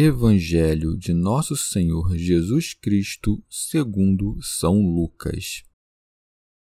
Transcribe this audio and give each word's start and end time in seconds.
Evangelho 0.00 0.96
de 0.96 1.12
Nosso 1.12 1.56
Senhor 1.56 2.16
Jesus 2.16 2.72
Cristo, 2.72 3.42
segundo 3.50 4.40
São 4.40 4.74
Lucas. 4.80 5.64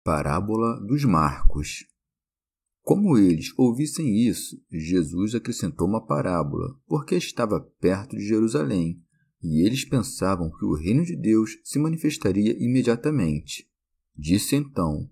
Parábola 0.02 0.80
dos 0.80 1.04
Marcos. 1.04 1.86
Como 2.82 3.16
eles 3.16 3.56
ouvissem 3.56 4.26
isso, 4.26 4.60
Jesus 4.68 5.36
acrescentou 5.36 5.86
uma 5.86 6.04
parábola, 6.04 6.76
porque 6.88 7.14
estava 7.14 7.60
perto 7.60 8.16
de 8.16 8.26
Jerusalém, 8.26 9.00
e 9.40 9.64
eles 9.64 9.84
pensavam 9.84 10.50
que 10.50 10.64
o 10.64 10.74
reino 10.74 11.04
de 11.04 11.14
Deus 11.14 11.56
se 11.62 11.78
manifestaria 11.78 12.56
imediatamente. 12.58 13.64
Disse 14.16 14.56
então: 14.56 15.08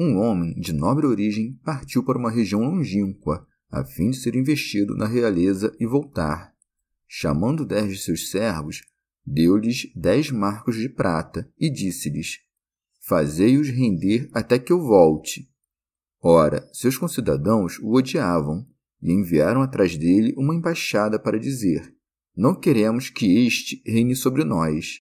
Um 0.00 0.16
homem 0.16 0.54
de 0.54 0.72
nobre 0.72 1.06
origem 1.06 1.60
partiu 1.62 2.02
para 2.02 2.18
uma 2.18 2.30
região 2.30 2.62
longínqua, 2.62 3.46
a 3.68 3.84
fim 3.84 4.08
de 4.08 4.16
ser 4.16 4.34
investido 4.34 4.96
na 4.96 5.06
realeza 5.06 5.76
e 5.78 5.86
voltar 5.86 6.58
chamando 7.12 7.66
dez 7.66 7.88
de 7.88 7.98
seus 7.98 8.30
servos, 8.30 8.82
deu-lhes 9.26 9.92
dez 9.96 10.30
marcos 10.30 10.76
de 10.76 10.88
prata 10.88 11.52
e 11.58 11.68
disse-lhes: 11.68 12.38
Fazei-os 13.00 13.68
render 13.68 14.30
até 14.32 14.60
que 14.60 14.72
eu 14.72 14.80
volte. 14.80 15.50
Ora, 16.22 16.70
seus 16.72 16.96
concidadãos 16.96 17.80
o 17.80 17.94
odiavam 17.94 18.64
e 19.02 19.10
enviaram 19.10 19.60
atrás 19.60 19.96
dele 19.96 20.32
uma 20.36 20.54
embaixada 20.54 21.18
para 21.18 21.36
dizer: 21.36 21.92
Não 22.36 22.54
queremos 22.54 23.10
que 23.10 23.44
este 23.44 23.82
reine 23.84 24.14
sobre 24.14 24.44
nós. 24.44 25.00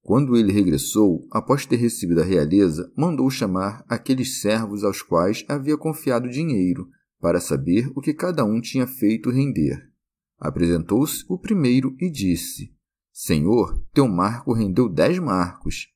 Quando 0.00 0.36
ele 0.36 0.52
regressou, 0.52 1.26
após 1.30 1.66
ter 1.66 1.76
recebido 1.76 2.22
a 2.22 2.24
realeza, 2.24 2.90
mandou 2.96 3.28
chamar 3.28 3.84
aqueles 3.86 4.40
servos 4.40 4.84
aos 4.84 5.02
quais 5.02 5.44
havia 5.48 5.76
confiado 5.76 6.30
dinheiro, 6.30 6.88
para 7.20 7.40
saber 7.40 7.90
o 7.94 8.00
que 8.00 8.14
cada 8.14 8.42
um 8.42 8.58
tinha 8.58 8.86
feito 8.86 9.30
render. 9.30 9.85
Apresentou-se 10.38 11.24
o 11.28 11.38
primeiro 11.38 11.96
e 11.98 12.10
disse: 12.10 12.74
Senhor, 13.12 13.82
teu 13.92 14.06
marco 14.06 14.52
rendeu 14.52 14.88
dez 14.88 15.18
marcos. 15.18 15.88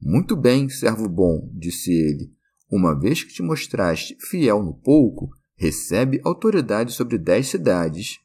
Muito 0.00 0.36
bem, 0.36 0.68
servo 0.68 1.08
bom, 1.08 1.50
disse 1.52 1.92
ele. 1.92 2.32
Uma 2.70 2.98
vez 2.98 3.22
que 3.22 3.32
te 3.32 3.42
mostraste 3.42 4.16
fiel 4.20 4.62
no 4.62 4.74
pouco, 4.74 5.30
recebe 5.54 6.20
autoridade 6.24 6.92
sobre 6.92 7.18
dez 7.18 7.48
cidades. 7.48 8.20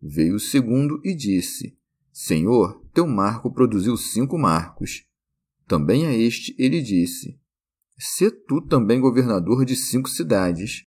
Veio 0.00 0.36
o 0.36 0.40
segundo 0.40 1.00
e 1.04 1.14
disse: 1.14 1.76
Senhor, 2.12 2.84
teu 2.92 3.06
marco 3.06 3.52
produziu 3.52 3.96
cinco 3.96 4.38
marcos. 4.38 5.04
Também 5.66 6.06
a 6.06 6.12
este 6.12 6.54
ele 6.58 6.80
disse: 6.80 7.40
Se 7.98 8.30
tu 8.30 8.60
também 8.60 9.00
governador 9.00 9.64
de 9.64 9.74
cinco 9.74 10.08
cidades. 10.08 10.84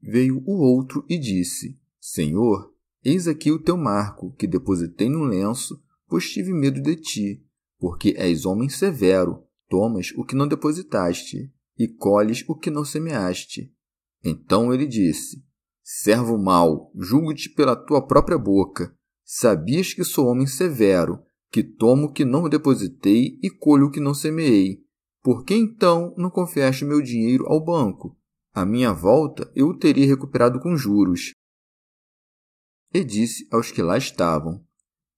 Veio 0.00 0.42
o 0.46 0.60
outro 0.60 1.04
e 1.08 1.18
disse: 1.18 1.78
Senhor, 2.06 2.70
eis 3.02 3.26
aqui 3.26 3.50
o 3.50 3.58
teu 3.58 3.78
marco, 3.78 4.34
que 4.34 4.46
depositei 4.46 5.08
no 5.08 5.24
lenço, 5.24 5.82
pois 6.06 6.28
tive 6.28 6.52
medo 6.52 6.78
de 6.82 6.96
ti, 6.96 7.42
porque 7.78 8.14
és 8.18 8.44
homem 8.44 8.68
severo, 8.68 9.42
tomas 9.70 10.12
o 10.14 10.22
que 10.22 10.36
não 10.36 10.46
depositaste, 10.46 11.50
e 11.78 11.88
colhes 11.88 12.44
o 12.46 12.54
que 12.54 12.70
não 12.70 12.84
semeaste. 12.84 13.72
Então 14.22 14.70
ele 14.70 14.86
disse: 14.86 15.42
Servo 15.82 16.36
mau, 16.36 16.92
julgo-te 16.94 17.48
pela 17.48 17.74
tua 17.74 18.06
própria 18.06 18.36
boca. 18.36 18.94
Sabias 19.24 19.94
que 19.94 20.04
sou 20.04 20.26
homem 20.26 20.46
severo, 20.46 21.22
que 21.50 21.64
tomo 21.64 22.08
o 22.08 22.12
que 22.12 22.26
não 22.26 22.50
depositei 22.50 23.38
e 23.42 23.48
colho 23.48 23.86
o 23.86 23.90
que 23.90 23.98
não 23.98 24.12
semeei. 24.12 24.84
Por 25.22 25.42
que 25.42 25.54
então 25.54 26.14
não 26.18 26.28
confiaste 26.28 26.84
meu 26.84 27.00
dinheiro 27.00 27.46
ao 27.46 27.64
banco? 27.64 28.14
À 28.52 28.66
minha 28.66 28.92
volta 28.92 29.50
eu 29.56 29.68
o 29.68 29.78
teria 29.78 30.06
recuperado 30.06 30.60
com 30.60 30.76
juros. 30.76 31.32
E 32.94 33.02
disse 33.02 33.48
aos 33.50 33.72
que 33.72 33.82
lá 33.82 33.98
estavam: 33.98 34.64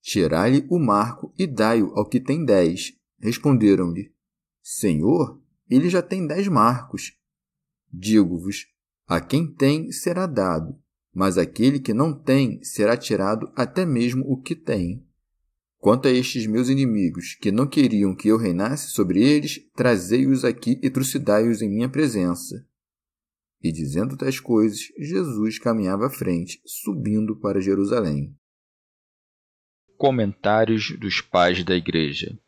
Tirai-lhe 0.00 0.66
o 0.70 0.78
marco 0.78 1.34
e 1.38 1.47
dai-o 1.47 1.92
ao 1.94 2.09
que 2.09 2.19
tem 2.19 2.42
dez. 2.42 2.94
Responderam-lhe: 3.19 4.14
Senhor, 4.62 5.38
ele 5.69 5.91
já 5.91 6.00
tem 6.00 6.26
dez 6.26 6.48
marcos. 6.48 7.12
Digo-vos: 7.92 8.66
a 9.06 9.20
quem 9.20 9.47
tem 9.47 9.92
será 9.92 10.26
dado, 10.26 10.75
mas 11.14 11.37
aquele 11.37 11.78
que 11.78 11.92
não 11.92 12.12
tem 12.12 12.62
será 12.64 12.97
tirado 12.97 13.53
até 13.54 13.84
mesmo 13.84 14.25
o 14.26 14.41
que 14.41 14.56
tem. 14.56 15.06
Quanto 15.78 16.08
a 16.08 16.10
estes 16.10 16.47
meus 16.47 16.69
inimigos, 16.69 17.34
que 17.34 17.53
não 17.53 17.66
queriam 17.66 18.14
que 18.14 18.28
eu 18.28 18.38
reinasse 18.38 18.91
sobre 18.91 19.22
eles, 19.22 19.60
trazei-os 19.76 20.44
aqui 20.44 20.81
e 20.82 20.91
trucidai-os 20.91 21.62
em 21.62 21.69
minha 21.69 21.88
presença. 21.88 22.66
E 23.62 23.72
dizendo 23.72 24.17
tais 24.17 24.39
coisas, 24.39 24.81
Jesus 24.99 25.59
caminhava 25.59 26.06
à 26.06 26.11
frente, 26.11 26.61
subindo 26.65 27.37
para 27.41 27.61
Jerusalém. 27.61 28.37
Comentários 29.97 30.97
dos 30.99 31.21
Pais 31.21 31.65
da 31.65 31.75
Igreja 31.75 32.39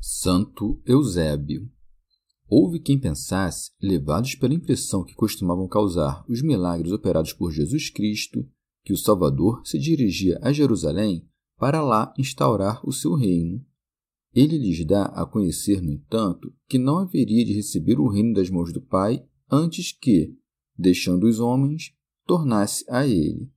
Santo 0.00 0.80
Eusébio 0.84 1.70
Houve 2.48 2.78
quem 2.78 2.98
pensasse, 2.98 3.72
levados 3.82 4.36
pela 4.36 4.54
impressão 4.54 5.04
que 5.04 5.14
costumavam 5.14 5.66
causar 5.66 6.24
os 6.28 6.42
milagres 6.42 6.92
operados 6.92 7.32
por 7.32 7.50
Jesus 7.50 7.90
Cristo, 7.90 8.48
que 8.84 8.92
o 8.92 8.96
Salvador 8.96 9.62
se 9.64 9.78
dirigia 9.78 10.38
a 10.40 10.52
Jerusalém 10.52 11.28
para 11.58 11.82
lá 11.82 12.14
instaurar 12.16 12.80
o 12.86 12.92
seu 12.92 13.14
reino. 13.14 13.64
Ele 14.36 14.58
lhes 14.58 14.84
dá 14.84 15.06
a 15.06 15.24
conhecer, 15.24 15.80
no 15.80 15.90
entanto, 15.90 16.52
que 16.68 16.76
não 16.76 16.98
haveria 16.98 17.42
de 17.42 17.54
receber 17.54 17.98
o 17.98 18.06
reino 18.06 18.34
das 18.34 18.50
mãos 18.50 18.70
do 18.70 18.82
Pai 18.82 19.26
antes 19.50 19.92
que, 19.92 20.36
deixando 20.76 21.26
os 21.26 21.40
homens, 21.40 21.94
tornasse 22.26 22.84
a 22.90 23.06
ele. 23.06 23.50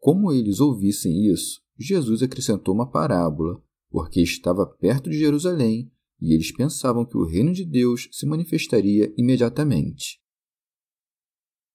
Como 0.00 0.32
eles 0.32 0.58
ouvissem 0.58 1.26
isso, 1.32 1.62
Jesus 1.78 2.24
acrescentou 2.24 2.74
uma 2.74 2.90
parábola, 2.90 3.62
porque 3.88 4.20
estava 4.20 4.66
perto 4.66 5.08
de 5.08 5.16
Jerusalém 5.16 5.92
e 6.20 6.34
eles 6.34 6.50
pensavam 6.50 7.06
que 7.06 7.16
o 7.16 7.24
reino 7.24 7.52
de 7.52 7.64
Deus 7.64 8.08
se 8.10 8.26
manifestaria 8.26 9.14
imediatamente. 9.16 10.20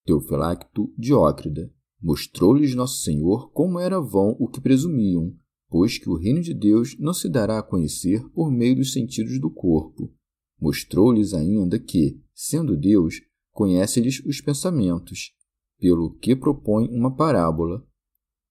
Teofilacto 0.06 0.94
Diócrida 0.98 1.74
mostrou-lhes 2.02 2.76
Nosso 2.76 3.02
Senhor 3.02 3.50
como 3.52 3.80
era 3.80 4.02
vão 4.02 4.36
o 4.40 4.50
que 4.50 4.60
presumiam, 4.60 5.38
pois 5.70 5.98
que 6.00 6.10
o 6.10 6.18
reino 6.18 6.42
de 6.42 6.54
Deus 6.54 6.98
não 7.00 7.14
se 7.14 7.30
dará 7.30 7.60
a 7.60 7.64
conhecer 7.64 8.28
por 8.30 8.52
meio 8.52 8.76
dos 8.76 8.92
sentidos 8.92 9.40
do 9.40 9.52
corpo. 9.52 10.12
Mostrou-lhes 10.60 11.34
ainda 11.34 11.80
que, 11.80 12.20
sendo 12.34 12.76
Deus, 12.76 13.22
conhece-lhes 13.52 14.20
os 14.26 14.42
pensamentos, 14.42 15.34
pelo 15.80 16.14
que 16.16 16.36
propõe 16.36 16.90
uma 16.90 17.16
parábola. 17.16 17.86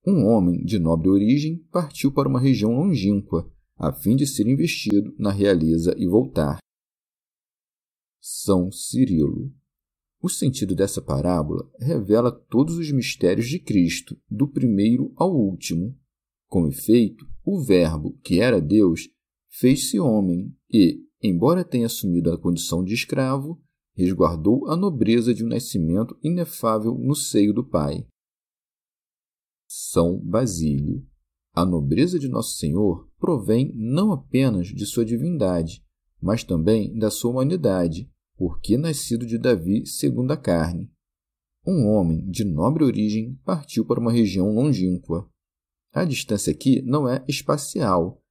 Um 0.07 0.25
homem 0.27 0.65
de 0.65 0.79
nobre 0.79 1.09
origem 1.09 1.59
partiu 1.71 2.13
para 2.13 2.29
uma 2.29 2.41
região 2.41 2.73
longínqua, 2.73 3.51
a 3.77 3.93
fim 3.93 4.17
de 4.17 4.27
ser 4.27 4.47
investido 4.47 5.15
na 5.19 5.31
realeza 5.31 5.95
e 5.99 6.07
voltar. 6.07 6.59
São 8.21 8.71
Cirilo. 8.71 9.53
O 10.21 10.29
sentido 10.29 10.75
dessa 10.75 11.01
parábola 11.01 11.71
revela 11.79 12.33
todos 12.33 12.77
os 12.77 12.91
mistérios 12.91 13.49
de 13.49 13.59
Cristo, 13.59 14.19
do 14.29 14.49
primeiro 14.49 15.13
ao 15.17 15.33
último, 15.33 15.97
com 16.49 16.67
efeito, 16.67 17.27
o 17.45 17.63
Verbo, 17.63 18.19
que 18.23 18.41
era 18.41 18.61
Deus, 18.61 19.09
fez-se 19.51 20.01
homem 20.01 20.55
e, 20.71 21.01
embora 21.23 21.65
tenha 21.65 21.87
assumido 21.87 22.33
a 22.33 22.39
condição 22.39 22.83
de 22.83 22.95
escravo, 22.95 23.61
resguardou 23.95 24.69
a 24.69 24.77
nobreza 24.77 25.35
de 25.35 25.45
um 25.45 25.49
nascimento 25.49 26.17
inefável 26.23 26.95
no 26.95 27.15
seio 27.15 27.53
do 27.53 27.65
Pai. 27.65 28.07
São 29.67 30.19
Basílio. 30.19 31.07
A 31.53 31.65
nobreza 31.67 32.19
de 32.19 32.29
Nosso 32.29 32.57
Senhor 32.57 33.11
provém 33.19 33.73
não 33.75 34.13
apenas 34.13 34.69
de 34.69 34.87
sua 34.87 35.05
divindade, 35.05 35.85
mas 36.23 36.45
também 36.45 36.97
da 36.97 37.11
sua 37.11 37.33
humanidade, 37.33 38.11
porque 38.37 38.79
nascido 38.79 39.27
de 39.27 39.37
Davi 39.37 39.85
segundo 39.85 40.31
a 40.31 40.37
carne. 40.37 40.91
Um 41.67 41.89
homem 41.89 42.25
de 42.31 42.45
nobre 42.45 42.85
origem 42.85 43.35
partiu 43.45 43.85
para 43.85 44.01
uma 44.01 44.13
região 44.13 44.55
longínqua. 44.55 45.29
A 45.99 46.05
distância 46.05 46.53
aqui 46.53 46.81
não 46.83 47.09
é 47.09 47.25
espacial. 47.27 48.23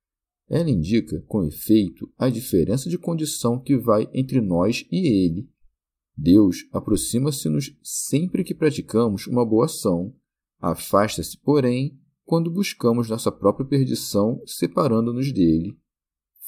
Ela 0.50 0.70
indica, 0.70 1.22
com 1.28 1.44
efeito, 1.44 2.10
a 2.18 2.30
diferença 2.30 2.90
de 2.90 2.98
condição 2.98 3.60
que 3.60 3.76
vai 3.76 4.10
entre 4.14 4.40
nós 4.40 4.86
e 4.90 5.06
ele. 5.06 5.50
Deus 6.16 6.66
aproxima-se-nos 6.72 7.78
sempre 7.84 8.46
que 8.46 8.56
praticamos 8.56 9.28
uma 9.28 9.46
boa 9.46 9.66
ação. 9.66 10.16
Afasta-se, 10.62 11.38
porém, 11.42 12.00
quando 12.24 12.50
buscamos 12.50 13.10
nossa 13.10 13.34
própria 13.34 13.68
perdição, 13.68 14.42
separando-nos 14.46 15.34
dele. 15.34 15.78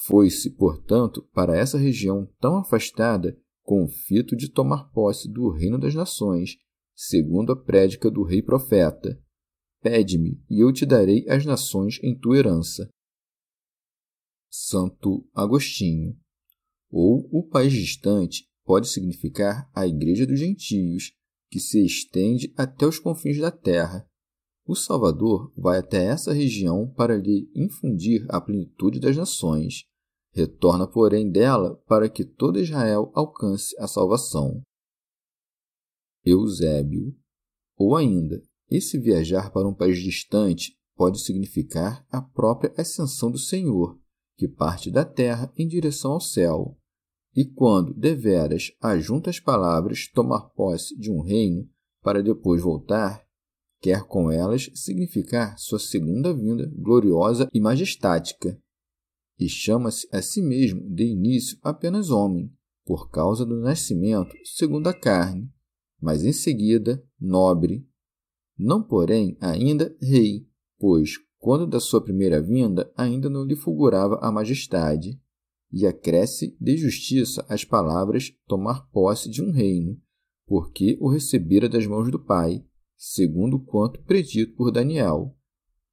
Foi-se, 0.05 0.51
portanto, 0.51 1.27
para 1.33 1.57
essa 1.57 1.77
região 1.77 2.29
tão 2.39 2.55
afastada 2.55 3.37
com 3.61 3.83
o 3.83 3.89
fito 3.89 4.37
de 4.37 4.47
tomar 4.49 4.89
posse 4.93 5.29
do 5.29 5.49
reino 5.49 5.77
das 5.77 5.93
nações, 5.93 6.55
segundo 6.95 7.51
a 7.51 7.57
prédica 7.57 8.09
do 8.09 8.23
rei 8.23 8.41
profeta. 8.41 9.21
Pede-me, 9.81 10.43
e 10.49 10.59
eu 10.59 10.73
te 10.73 10.85
darei 10.85 11.27
as 11.29 11.45
nações 11.45 11.99
em 12.03 12.17
tua 12.17 12.37
herança. 12.37 12.89
Santo 14.49 15.27
Agostinho. 15.33 16.17
Ou 16.91 17.29
o 17.31 17.47
país 17.47 17.71
distante 17.71 18.45
pode 18.65 18.89
significar 18.89 19.69
a 19.73 19.87
Igreja 19.87 20.25
dos 20.25 20.39
Gentios, 20.39 21.13
que 21.49 21.59
se 21.59 21.83
estende 21.83 22.53
até 22.57 22.85
os 22.85 22.99
confins 22.99 23.39
da 23.39 23.51
terra. 23.51 24.05
O 24.65 24.75
Salvador 24.75 25.51
vai 25.57 25.79
até 25.79 26.05
essa 26.05 26.33
região 26.33 26.91
para 26.93 27.17
lhe 27.17 27.49
infundir 27.55 28.25
a 28.29 28.39
plenitude 28.39 28.99
das 28.99 29.15
nações. 29.15 29.85
Retorna, 30.31 30.87
porém, 30.87 31.31
dela 31.31 31.75
para 31.87 32.07
que 32.07 32.23
todo 32.23 32.59
Israel 32.59 33.11
alcance 33.15 33.75
a 33.79 33.87
salvação. 33.87 34.61
Eusébio. 36.23 37.15
Ou 37.75 37.95
ainda, 37.95 38.43
esse 38.69 38.97
viajar 38.99 39.51
para 39.51 39.67
um 39.67 39.73
país 39.73 39.99
distante 39.99 40.77
pode 40.95 41.21
significar 41.21 42.05
a 42.09 42.21
própria 42.21 42.73
ascensão 42.77 43.31
do 43.31 43.37
Senhor, 43.37 43.97
que 44.37 44.47
parte 44.47 44.91
da 44.91 45.05
terra 45.05 45.51
em 45.57 45.67
direção 45.67 46.11
ao 46.11 46.21
céu. 46.21 46.77
E 47.35 47.45
quando, 47.45 47.93
deveras, 47.93 48.71
ajunta 48.81 49.29
as 49.29 49.39
palavras 49.39 50.07
tomar 50.07 50.49
posse 50.49 50.97
de 50.97 51.11
um 51.11 51.21
reino 51.21 51.69
para 52.01 52.23
depois 52.23 52.61
voltar, 52.61 53.25
quer 53.81 54.03
com 54.03 54.29
elas 54.29 54.69
significar 54.73 55.57
sua 55.57 55.79
segunda 55.79 56.33
vinda 56.33 56.69
gloriosa 56.75 57.47
e 57.53 57.59
majestática, 57.61 58.59
e 59.39 59.47
chama-se 59.47 60.07
a 60.11 60.21
si 60.21 60.41
mesmo 60.41 60.81
de 60.93 61.05
início 61.05 61.57
apenas 61.61 62.09
homem, 62.09 62.51
por 62.85 63.09
causa 63.09 63.45
do 63.45 63.61
nascimento 63.61 64.35
segundo 64.43 64.87
a 64.87 64.93
carne, 64.93 65.49
mas 66.01 66.25
em 66.25 66.33
seguida 66.33 67.01
nobre, 67.19 67.87
não 68.59 68.83
porém 68.83 69.37
ainda 69.39 69.95
rei, 70.01 70.45
pois 70.77 71.13
quando 71.37 71.65
da 71.65 71.79
sua 71.79 72.03
primeira 72.03 72.41
vinda 72.41 72.91
ainda 72.97 73.29
não 73.29 73.45
lhe 73.45 73.55
fulgurava 73.55 74.19
a 74.21 74.29
majestade, 74.29 75.17
e 75.71 75.85
acresce 75.85 76.57
de 76.59 76.75
justiça 76.75 77.45
as 77.47 77.63
palavras 77.63 78.33
tomar 78.45 78.89
posse 78.89 79.29
de 79.29 79.41
um 79.41 79.51
reino, 79.51 79.97
porque 80.45 80.97
o 80.99 81.09
recebera 81.09 81.69
das 81.69 81.85
mãos 81.85 82.11
do 82.11 82.19
Pai, 82.19 82.65
segundo 82.97 83.59
quanto 83.59 84.03
predito 84.03 84.55
por 84.55 84.71
Daniel. 84.71 85.35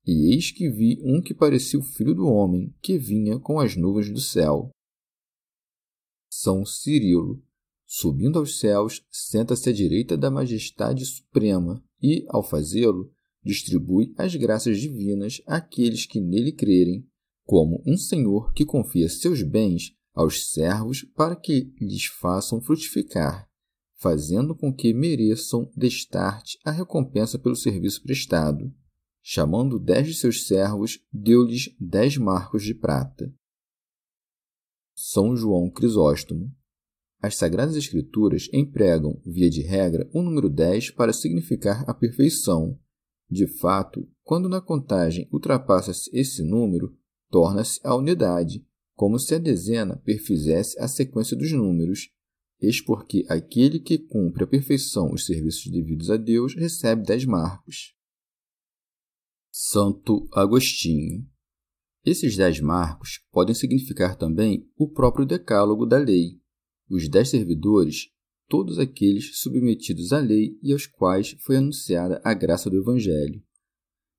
E 0.05 0.33
eis 0.33 0.51
que 0.51 0.69
vi 0.71 0.99
um 1.05 1.21
que 1.21 1.35
parecia 1.35 1.79
o 1.79 1.83
filho 1.83 2.15
do 2.15 2.27
homem, 2.27 2.75
que 2.81 2.99
vinha 2.99 3.39
com 3.39 3.61
as 3.61 3.77
nuvens 3.77 4.11
do 4.11 4.21
céu. 4.21 4.71
São 6.29 6.65
Cirilo, 6.65 7.43
subindo 7.85 8.39
aos 8.39 8.59
céus, 8.59 9.05
senta-se 9.11 9.69
à 9.69 9.73
direita 9.73 10.17
da 10.17 10.31
majestade 10.31 11.05
suprema 11.05 11.85
e, 12.07 12.25
ao 12.29 12.43
fazê-lo, 12.43 13.11
distribui 13.43 14.15
as 14.17 14.35
graças 14.35 14.79
divinas 14.79 15.41
àqueles 15.47 16.07
que 16.07 16.21
nele 16.21 16.53
crerem, 16.53 17.07
como 17.45 17.83
um 17.87 17.97
senhor 17.97 18.53
que 18.53 18.65
confia 18.65 19.09
seus 19.09 19.43
bens 19.43 19.95
aos 20.15 20.51
servos 20.51 21.03
para 21.15 21.37
que 21.37 21.73
lhes 21.81 22.07
façam 22.07 22.61
frutificar, 22.61 23.49
fazendo 23.97 24.55
com 24.55 24.73
que 24.73 24.93
mereçam 24.93 25.71
destarte 25.77 26.59
a 26.65 26.71
recompensa 26.71 27.39
pelo 27.39 27.57
serviço 27.57 28.03
prestado 28.03 28.73
chamando 29.29 29.81
dez 29.81 30.07
de 30.07 30.15
seus 30.15 30.47
servos, 30.47 31.05
deu-lhes 31.13 31.75
dez 31.81 32.17
marcos 32.17 32.63
de 32.63 32.73
prata. 32.73 33.35
São 34.95 35.37
João 35.37 35.69
Crisóstomo. 35.69 36.55
As 37.21 37.37
Sagradas 37.37 37.77
Escrituras 37.77 38.49
empregam, 38.53 39.21
via 39.25 39.49
de 39.49 39.63
regra, 39.63 40.09
o 40.13 40.23
número 40.23 40.49
10 40.49 40.91
para 40.91 41.13
significar 41.13 41.89
a 41.89 41.95
perfeição. 41.95 42.79
De 43.29 43.47
fato, 43.47 44.09
quando 44.23 44.49
na 44.49 44.61
contagem 44.61 45.29
ultrapassa-se 45.33 46.11
esse 46.17 46.43
número, 46.43 46.97
torna-se 47.31 47.81
a 47.83 47.95
unidade, 47.95 48.65
como 48.95 49.19
se 49.19 49.35
a 49.35 49.39
dezena 49.39 49.97
perfizesse 49.97 50.79
a 50.79 50.87
sequência 50.87 51.37
dos 51.37 51.51
números. 51.53 52.11
Eis 52.61 52.81
porque 52.81 53.25
aquele 53.29 53.79
que 53.81 53.99
cumpre 53.99 54.45
a 54.45 54.47
perfeição 54.47 55.13
os 55.13 55.27
serviços 55.27 55.71
devidos 55.71 56.11
a 56.11 56.17
Deus 56.17 56.55
recebe 56.55 57.03
dez 57.03 57.25
marcos. 57.25 57.95
Santo 59.51 60.29
Agostinho. 60.33 61.27
Esses 62.05 62.37
dez 62.37 62.61
marcos 62.61 63.21
podem 63.31 63.55
significar 63.55 64.17
também 64.17 64.71
o 64.77 64.89
próprio 64.89 65.27
decálogo 65.27 65.85
da 65.85 65.99
lei, 65.99 66.41
os 66.89 67.09
dez 67.09 67.29
servidores, 67.29 68.11
todos 68.49 68.79
aqueles 68.79 69.39
submetidos 69.39 70.13
à 70.13 70.19
lei 70.19 70.59
e 70.63 70.73
aos 70.73 70.87
quais 70.87 71.37
foi 71.41 71.57
anunciada 71.57 72.21
a 72.25 72.33
graça 72.33 72.71
do 72.71 72.77
Evangelho. 72.77 73.43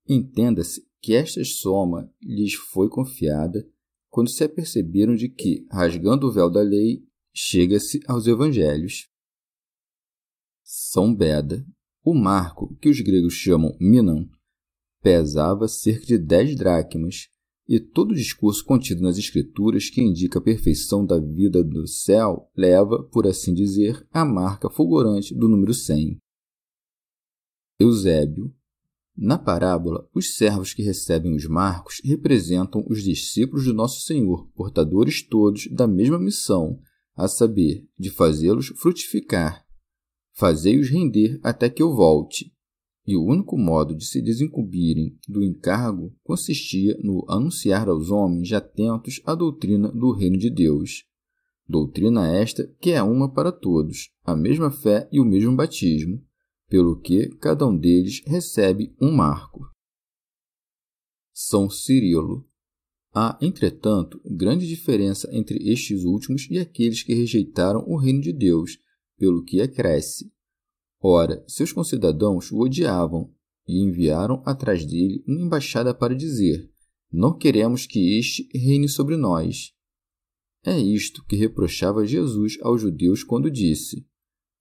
Entenda-se 0.08 0.86
que 1.02 1.14
esta 1.14 1.44
soma 1.44 2.12
lhes 2.22 2.54
foi 2.54 2.90
confiada 2.90 3.68
quando 4.10 4.30
se 4.30 4.44
aperceberam 4.44 5.16
de 5.16 5.30
que, 5.30 5.66
rasgando 5.72 6.28
o 6.28 6.32
véu 6.32 6.50
da 6.50 6.62
lei, 6.62 7.04
chega-se 7.34 8.00
aos 8.08 8.26
Evangelhos. 8.26 9.08
São 10.64 11.14
Beda, 11.14 11.66
o 12.04 12.14
marco 12.14 12.76
que 12.78 12.90
os 12.90 13.00
gregos 13.00 13.34
chamam 13.34 13.76
Minan, 13.80 14.28
pesava 15.02 15.68
cerca 15.68 16.06
de 16.06 16.18
10 16.18 16.56
dracmas, 16.56 17.30
e 17.68 17.80
todo 17.80 18.12
o 18.12 18.16
discurso 18.16 18.64
contido 18.64 19.02
nas 19.02 19.18
Escrituras 19.18 19.90
que 19.90 20.02
indica 20.02 20.40
a 20.40 20.42
perfeição 20.42 21.06
da 21.06 21.20
vida 21.20 21.64
do 21.64 21.86
céu 21.86 22.50
leva, 22.56 23.04
por 23.04 23.28
assim 23.28 23.54
dizer, 23.54 24.08
a 24.12 24.24
marca 24.24 24.70
fulgurante 24.70 25.36
do 25.36 25.50
número 25.50 25.74
100. 25.74 26.18
Eusébio. 27.80 28.54
Na 29.16 29.38
parábola, 29.38 30.08
os 30.14 30.36
servos 30.36 30.74
que 30.74 30.84
recebem 30.84 31.36
os 31.36 31.46
marcos 31.46 32.00
representam 32.04 32.86
os 32.88 33.04
discípulos 33.04 33.66
do 33.66 33.74
Nosso 33.74 34.02
Senhor, 34.02 34.48
portadores 34.54 35.28
todos 35.28 35.68
da 35.72 35.88
mesma 35.88 36.20
missão, 36.20 36.80
a 37.16 37.28
saber, 37.28 37.88
de 37.98 38.12
fazê-los 38.12 38.68
frutificar. 38.78 39.66
Fazei-os 40.34 40.90
render 40.90 41.40
até 41.42 41.68
que 41.68 41.82
eu 41.82 41.96
volte 41.96 42.56
e 43.08 43.16
o 43.16 43.24
único 43.24 43.58
modo 43.58 43.96
de 43.96 44.06
se 44.06 44.22
desincumbirem 44.22 45.18
do 45.26 45.42
encargo 45.42 46.14
consistia 46.24 46.98
no 47.02 47.26
anunciar 47.30 47.88
aos 47.88 48.12
homens 48.12 48.52
atentos 48.52 49.22
a 49.26 49.34
doutrina 49.34 49.90
do 49.90 50.12
reino 50.12 50.38
de 50.38 50.50
Deus. 50.50 51.06
Doutrina 51.66 52.28
esta 52.28 52.68
que 52.82 52.92
é 52.92 53.02
uma 53.02 53.32
para 53.32 53.52
todos, 53.52 54.10
a 54.26 54.36
mesma 54.36 54.70
fé 54.70 55.08
e 55.10 55.22
o 55.22 55.26
mesmo 55.26 55.56
batismo, 55.56 56.22
pelo 56.68 57.00
que 57.00 57.30
cada 57.38 57.66
um 57.66 57.78
deles 57.78 58.22
recebe 58.26 58.94
um 59.02 59.12
marco. 59.12 59.62
São 61.34 61.70
Cirilo. 61.70 62.46
Há, 63.14 63.38
entretanto, 63.42 64.20
grande 64.26 64.68
diferença 64.68 65.30
entre 65.32 65.72
estes 65.72 66.04
últimos 66.04 66.48
e 66.52 66.60
aqueles 66.60 67.04
que 67.04 67.14
rejeitaram 67.14 67.86
o 67.88 67.98
reino 67.98 68.20
de 68.20 68.34
Deus, 68.34 68.78
pelo 69.18 69.44
que 69.44 69.62
acresce 69.62 70.30
Ora, 71.00 71.44
seus 71.48 71.72
concidadãos 71.72 72.52
o 72.52 72.60
odiavam 72.60 73.32
e 73.68 73.84
enviaram 73.84 74.42
atrás 74.46 74.86
dele 74.86 75.24
uma 75.28 75.42
embaixada 75.42 75.94
para 75.94 76.16
dizer: 76.16 76.70
Não 77.12 77.38
queremos 77.38 77.86
que 77.86 78.18
este 78.18 78.50
reine 78.58 78.90
sobre 78.90 79.16
nós. 79.16 79.74
É 80.66 80.78
isto 80.78 81.24
que 81.26 81.36
reprochava 81.36 82.06
Jesus 82.06 82.58
aos 82.62 82.82
judeus 82.82 83.24
quando 83.24 83.52
disse: 83.52 84.08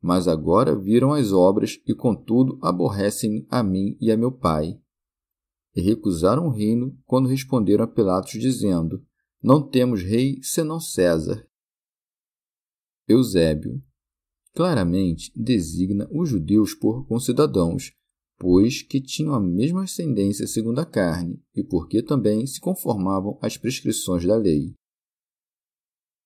Mas 0.01 0.29
agora 0.29 0.79
viram 0.79 1.13
as 1.13 1.33
obras 1.33 1.81
e, 1.87 1.95
contudo, 1.95 2.59
aborrecem 2.63 3.47
a 3.51 3.63
mim 3.63 3.97
e 4.01 4.11
a 4.11 4.17
meu 4.17 4.31
Pai. 4.31 4.79
E 5.75 5.81
recusaram 5.81 6.47
o 6.47 6.51
reino 6.51 6.97
quando 7.05 7.29
responderam 7.29 7.85
a 7.85 7.89
Pilatos, 7.89 8.33
dizendo: 8.33 9.05
Não 9.43 9.67
temos 9.67 10.03
rei 10.03 10.39
senão 10.43 10.79
César. 10.79 11.49
Eusébio, 13.09 13.83
claramente 14.57 15.31
designa 15.37 16.09
os 16.11 16.31
judeus 16.31 16.75
por 16.75 17.07
concidadãos, 17.07 17.93
pois 18.39 18.81
que 18.81 19.03
tinham 19.03 19.35
a 19.35 19.41
mesma 19.41 19.85
ascendência 19.85 20.47
segundo 20.47 20.79
a 20.79 20.87
carne, 20.87 21.39
e 21.55 21.63
porque 21.63 22.03
também 22.03 22.47
se 22.47 22.59
conformavam 22.59 23.39
às 23.43 23.59
prescrições 23.59 24.25
da 24.25 24.35
lei. 24.35 24.75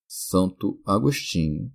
Santo 0.06 0.80
Agostinho, 0.87 1.72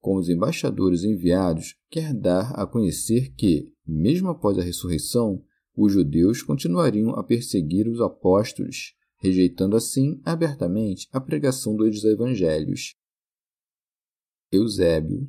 com 0.00 0.16
os 0.16 0.28
embaixadores 0.28 1.02
enviados, 1.02 1.74
quer 1.90 2.14
dar 2.14 2.52
a 2.52 2.64
conhecer 2.64 3.34
que, 3.34 3.72
mesmo 3.84 4.28
após 4.28 4.56
a 4.58 4.62
ressurreição, 4.62 5.44
os 5.76 5.92
judeus 5.92 6.42
continuariam 6.42 7.10
a 7.10 7.24
perseguir 7.24 7.88
os 7.88 8.00
apóstolos, 8.00 8.94
rejeitando 9.18 9.76
assim 9.76 10.20
abertamente 10.24 11.08
a 11.12 11.20
pregação 11.20 11.74
dos 11.74 12.04
evangelhos. 12.04 12.94
Eusébio. 14.52 15.28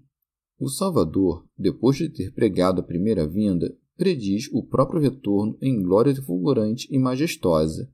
O 0.57 0.69
Salvador, 0.69 1.47
depois 1.57 1.97
de 1.97 2.09
ter 2.09 2.33
pregado 2.33 2.81
a 2.81 2.83
primeira 2.83 3.27
vinda, 3.27 3.75
prediz 3.95 4.49
o 4.51 4.63
próprio 4.63 5.01
retorno 5.01 5.57
em 5.61 5.81
glória 5.81 6.15
fulgurante 6.21 6.87
e 6.91 6.97
majestosa. 6.97 7.91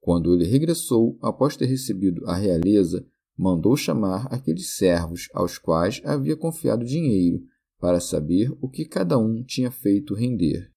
Quando 0.00 0.34
ele 0.34 0.46
regressou, 0.46 1.18
após 1.20 1.56
ter 1.56 1.66
recebido 1.66 2.26
a 2.26 2.34
realeza, 2.34 3.06
mandou 3.36 3.76
chamar 3.76 4.26
aqueles 4.32 4.76
servos 4.76 5.28
aos 5.32 5.58
quais 5.58 6.00
havia 6.04 6.36
confiado 6.36 6.84
dinheiro, 6.84 7.42
para 7.78 7.98
saber 7.98 8.50
o 8.60 8.68
que 8.68 8.84
cada 8.84 9.18
um 9.18 9.42
tinha 9.42 9.70
feito 9.70 10.14
render. 10.14 10.70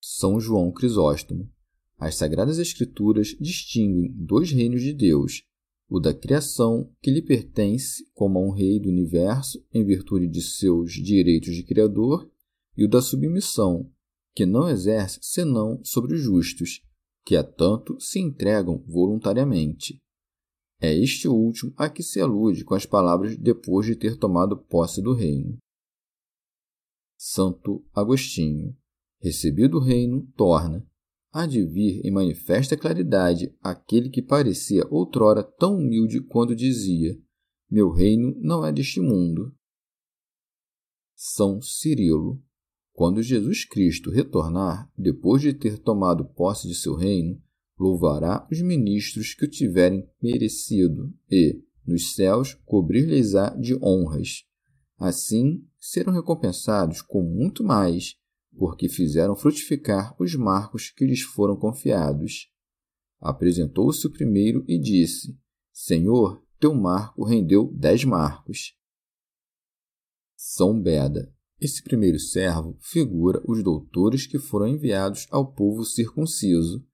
São 0.00 0.40
João 0.40 0.72
Crisóstomo. 0.72 1.50
As 1.98 2.14
Sagradas 2.14 2.58
Escrituras 2.58 3.36
distinguem 3.40 4.14
dois 4.16 4.50
reinos 4.50 4.80
de 4.80 4.94
Deus, 4.94 5.42
o 5.90 5.98
da 5.98 6.14
criação, 6.14 6.88
que 7.02 7.10
lhe 7.10 7.20
pertence 7.20 8.08
como 8.14 8.38
a 8.38 8.42
um 8.42 8.52
rei 8.52 8.78
do 8.78 8.88
universo 8.88 9.62
em 9.74 9.84
virtude 9.84 10.28
de 10.28 10.40
seus 10.40 10.92
direitos 10.92 11.52
de 11.54 11.64
criador, 11.64 12.30
e 12.76 12.84
o 12.84 12.88
da 12.88 13.02
submissão, 13.02 13.90
que 14.32 14.46
não 14.46 14.68
exerce 14.68 15.18
senão 15.20 15.84
sobre 15.84 16.14
os 16.14 16.20
justos, 16.20 16.80
que 17.26 17.34
a 17.34 17.42
tanto 17.42 18.00
se 18.00 18.20
entregam 18.20 18.82
voluntariamente. 18.86 20.00
É 20.80 20.94
este 20.94 21.26
último 21.26 21.74
a 21.76 21.90
que 21.90 22.02
se 22.02 22.20
alude 22.20 22.64
com 22.64 22.74
as 22.74 22.86
palavras 22.86 23.36
depois 23.36 23.84
de 23.84 23.96
ter 23.96 24.16
tomado 24.16 24.56
posse 24.56 25.02
do 25.02 25.12
reino. 25.12 25.58
Santo 27.18 27.84
Agostinho. 27.92 28.74
Recebido 29.20 29.76
o 29.76 29.80
reino, 29.80 30.26
torna, 30.34 30.88
há 31.32 31.46
de 31.46 31.64
vir 31.64 32.00
em 32.04 32.10
manifesta 32.10 32.76
claridade 32.76 33.54
aquele 33.60 34.08
que 34.08 34.22
parecia 34.22 34.86
outrora 34.90 35.42
tão 35.42 35.76
humilde 35.76 36.20
quando 36.20 36.54
dizia: 36.54 37.16
Meu 37.70 37.90
reino 37.90 38.34
não 38.40 38.64
é 38.64 38.72
deste 38.72 39.00
mundo. 39.00 39.54
São 41.14 41.60
Cirilo. 41.60 42.42
Quando 42.92 43.22
Jesus 43.22 43.64
Cristo 43.64 44.10
retornar, 44.10 44.90
depois 44.96 45.40
de 45.40 45.54
ter 45.54 45.78
tomado 45.78 46.24
posse 46.24 46.68
de 46.68 46.74
seu 46.74 46.94
reino, 46.94 47.40
louvará 47.78 48.46
os 48.52 48.60
ministros 48.60 49.32
que 49.32 49.46
o 49.46 49.50
tiverem 49.50 50.06
merecido 50.22 51.10
e, 51.30 51.62
nos 51.86 52.14
céus, 52.14 52.54
cobrir-lhes-á 52.66 53.56
de 53.56 53.74
honras. 53.82 54.44
Assim, 54.98 55.66
serão 55.78 56.12
recompensados 56.12 57.00
com 57.00 57.22
muito 57.22 57.64
mais 57.64 58.19
porque 58.60 58.90
fizeram 58.90 59.34
frutificar 59.34 60.14
os 60.20 60.34
marcos 60.34 60.90
que 60.90 61.06
lhes 61.06 61.22
foram 61.22 61.56
confiados. 61.56 62.52
Apresentou-se 63.18 64.06
o 64.06 64.12
primeiro 64.12 64.62
e 64.68 64.78
disse: 64.78 65.34
Senhor, 65.72 66.44
teu 66.58 66.74
marco 66.74 67.24
rendeu 67.24 67.72
dez 67.72 68.04
marcos. 68.04 68.76
São 70.36 70.78
Beda. 70.78 71.34
Esse 71.58 71.82
primeiro 71.82 72.18
servo 72.18 72.76
figura 72.82 73.42
os 73.48 73.64
doutores 73.64 74.26
que 74.26 74.38
foram 74.38 74.68
enviados 74.68 75.26
ao 75.30 75.50
povo 75.54 75.82
circunciso. 75.82 76.86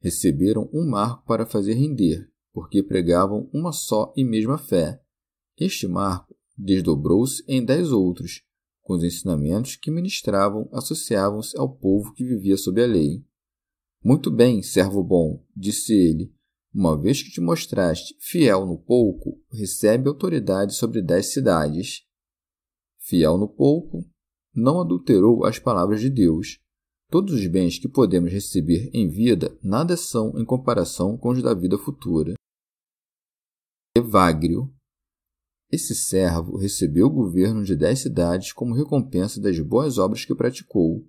Receberam 0.00 0.70
um 0.72 0.88
marco 0.88 1.26
para 1.26 1.44
fazer 1.44 1.74
render, 1.74 2.26
porque 2.54 2.82
pregavam 2.82 3.50
uma 3.52 3.72
só 3.72 4.14
e 4.16 4.24
mesma 4.24 4.56
fé. 4.56 4.98
Este 5.58 5.86
marco 5.86 6.34
desdobrou-se 6.56 7.44
em 7.46 7.62
dez 7.62 7.92
outros, 7.92 8.42
com 8.82 8.94
os 8.94 9.04
ensinamentos 9.04 9.76
que 9.76 9.90
ministravam 9.90 10.68
associavam-se 10.72 11.58
ao 11.58 11.74
povo 11.74 12.12
que 12.12 12.24
vivia 12.24 12.56
sob 12.56 12.82
a 12.82 12.86
lei. 12.86 13.24
Muito 14.04 14.30
bem, 14.30 14.62
servo 14.62 15.02
bom, 15.02 15.44
disse 15.56 15.92
ele, 15.92 16.34
uma 16.74 16.98
vez 16.98 17.22
que 17.22 17.30
te 17.30 17.40
mostraste 17.40 18.16
fiel 18.18 18.66
no 18.66 18.78
pouco, 18.78 19.38
recebe 19.52 20.08
autoridade 20.08 20.74
sobre 20.74 21.02
dez 21.02 21.26
cidades. 21.26 22.02
Fiel 22.98 23.36
no 23.36 23.46
pouco, 23.46 24.04
não 24.54 24.80
adulterou 24.80 25.44
as 25.44 25.58
palavras 25.58 26.00
de 26.00 26.08
Deus. 26.08 26.58
Todos 27.10 27.34
os 27.34 27.46
bens 27.46 27.78
que 27.78 27.88
podemos 27.88 28.32
receber 28.32 28.90
em 28.94 29.06
vida 29.06 29.54
nada 29.62 29.98
são 29.98 30.38
em 30.38 30.44
comparação 30.46 31.16
com 31.18 31.28
os 31.28 31.42
da 31.42 31.52
vida 31.52 31.76
futura. 31.76 32.34
Evagrio, 33.94 34.74
esse 35.72 35.94
servo 35.94 36.58
recebeu 36.58 37.06
o 37.06 37.10
governo 37.10 37.64
de 37.64 37.74
dez 37.74 38.00
cidades 38.00 38.52
como 38.52 38.74
recompensa 38.74 39.40
das 39.40 39.58
boas 39.58 39.96
obras 39.96 40.22
que 40.22 40.34
praticou. 40.34 41.02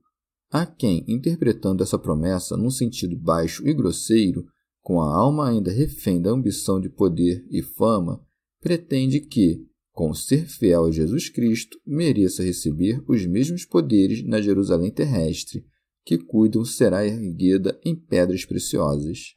Há 0.49 0.65
quem, 0.65 1.03
interpretando 1.05 1.83
essa 1.83 1.99
promessa 1.99 2.55
num 2.55 2.69
sentido 2.69 3.17
baixo 3.19 3.67
e 3.67 3.73
grosseiro, 3.73 4.45
com 4.81 5.01
a 5.01 5.13
alma 5.13 5.49
ainda 5.49 5.69
refém 5.69 6.21
da 6.21 6.31
ambição 6.31 6.79
de 6.79 6.89
poder 6.89 7.45
e 7.51 7.61
fama, 7.61 8.25
pretende 8.61 9.19
que, 9.19 9.65
com 9.91 10.13
ser 10.13 10.47
fiel 10.47 10.85
a 10.85 10.91
Jesus 10.91 11.27
Cristo, 11.27 11.77
mereça 11.85 12.41
receber 12.41 13.03
os 13.05 13.25
mesmos 13.25 13.65
poderes 13.65 14.25
na 14.25 14.41
Jerusalém 14.41 14.91
terrestre, 14.91 15.65
que 16.05 16.17
cuidam 16.17 16.63
será 16.63 17.05
erguida 17.05 17.77
em 17.83 17.95
pedras 17.95 18.45
preciosas. 18.45 19.33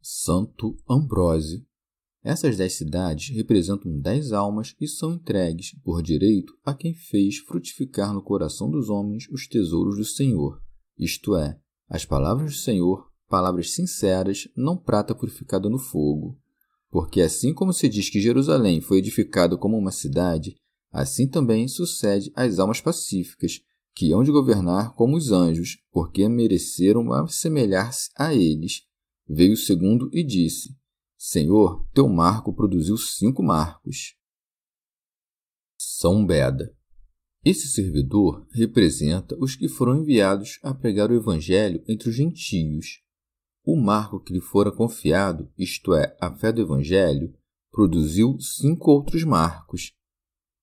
Santo 0.00 0.76
Ambrósio 0.88 1.64
essas 2.24 2.56
dez 2.56 2.74
cidades 2.74 3.34
representam 3.34 3.98
dez 3.98 4.32
almas 4.32 4.74
e 4.80 4.86
são 4.86 5.12
entregues, 5.12 5.74
por 5.82 6.02
direito, 6.02 6.54
a 6.64 6.72
quem 6.72 6.94
fez 6.94 7.38
frutificar 7.38 8.12
no 8.14 8.22
coração 8.22 8.70
dos 8.70 8.88
homens 8.88 9.28
os 9.30 9.48
tesouros 9.48 9.96
do 9.96 10.04
Senhor, 10.04 10.62
isto 10.96 11.36
é, 11.36 11.58
as 11.88 12.04
palavras 12.04 12.52
do 12.52 12.58
Senhor, 12.58 13.10
palavras 13.28 13.72
sinceras, 13.72 14.46
não 14.56 14.76
prata 14.76 15.14
purificada 15.14 15.68
no 15.68 15.78
fogo. 15.78 16.38
Porque 16.90 17.20
assim 17.20 17.52
como 17.52 17.72
se 17.72 17.88
diz 17.88 18.08
que 18.08 18.20
Jerusalém 18.20 18.80
foi 18.80 18.98
edificada 18.98 19.56
como 19.56 19.76
uma 19.76 19.90
cidade, 19.90 20.54
assim 20.92 21.26
também 21.26 21.66
sucede 21.66 22.30
às 22.36 22.58
almas 22.58 22.80
pacíficas, 22.80 23.60
que 23.94 24.12
hão 24.12 24.22
de 24.22 24.30
governar 24.30 24.94
como 24.94 25.16
os 25.16 25.32
anjos, 25.32 25.78
porque 25.90 26.28
mereceram 26.28 27.12
assemelhar-se 27.12 28.10
a 28.16 28.34
eles. 28.34 28.82
Veio 29.28 29.54
o 29.54 29.56
segundo 29.56 30.08
e 30.12 30.22
disse: 30.22 30.76
Senhor, 31.24 31.86
teu 31.94 32.08
marco 32.08 32.52
produziu 32.52 32.96
cinco 32.96 33.44
marcos. 33.44 34.16
São 35.78 36.26
Beda. 36.26 36.76
Esse 37.44 37.68
servidor 37.68 38.44
representa 38.50 39.36
os 39.38 39.54
que 39.54 39.68
foram 39.68 39.98
enviados 39.98 40.58
a 40.64 40.74
pregar 40.74 41.12
o 41.12 41.14
Evangelho 41.14 41.80
entre 41.86 42.08
os 42.08 42.16
gentios. 42.16 43.04
O 43.64 43.80
marco 43.80 44.18
que 44.18 44.32
lhe 44.32 44.40
fora 44.40 44.72
confiado, 44.72 45.48
isto 45.56 45.94
é, 45.94 46.16
a 46.20 46.34
fé 46.34 46.50
do 46.50 46.60
Evangelho, 46.60 47.32
produziu 47.70 48.36
cinco 48.40 48.90
outros 48.90 49.22
marcos. 49.22 49.92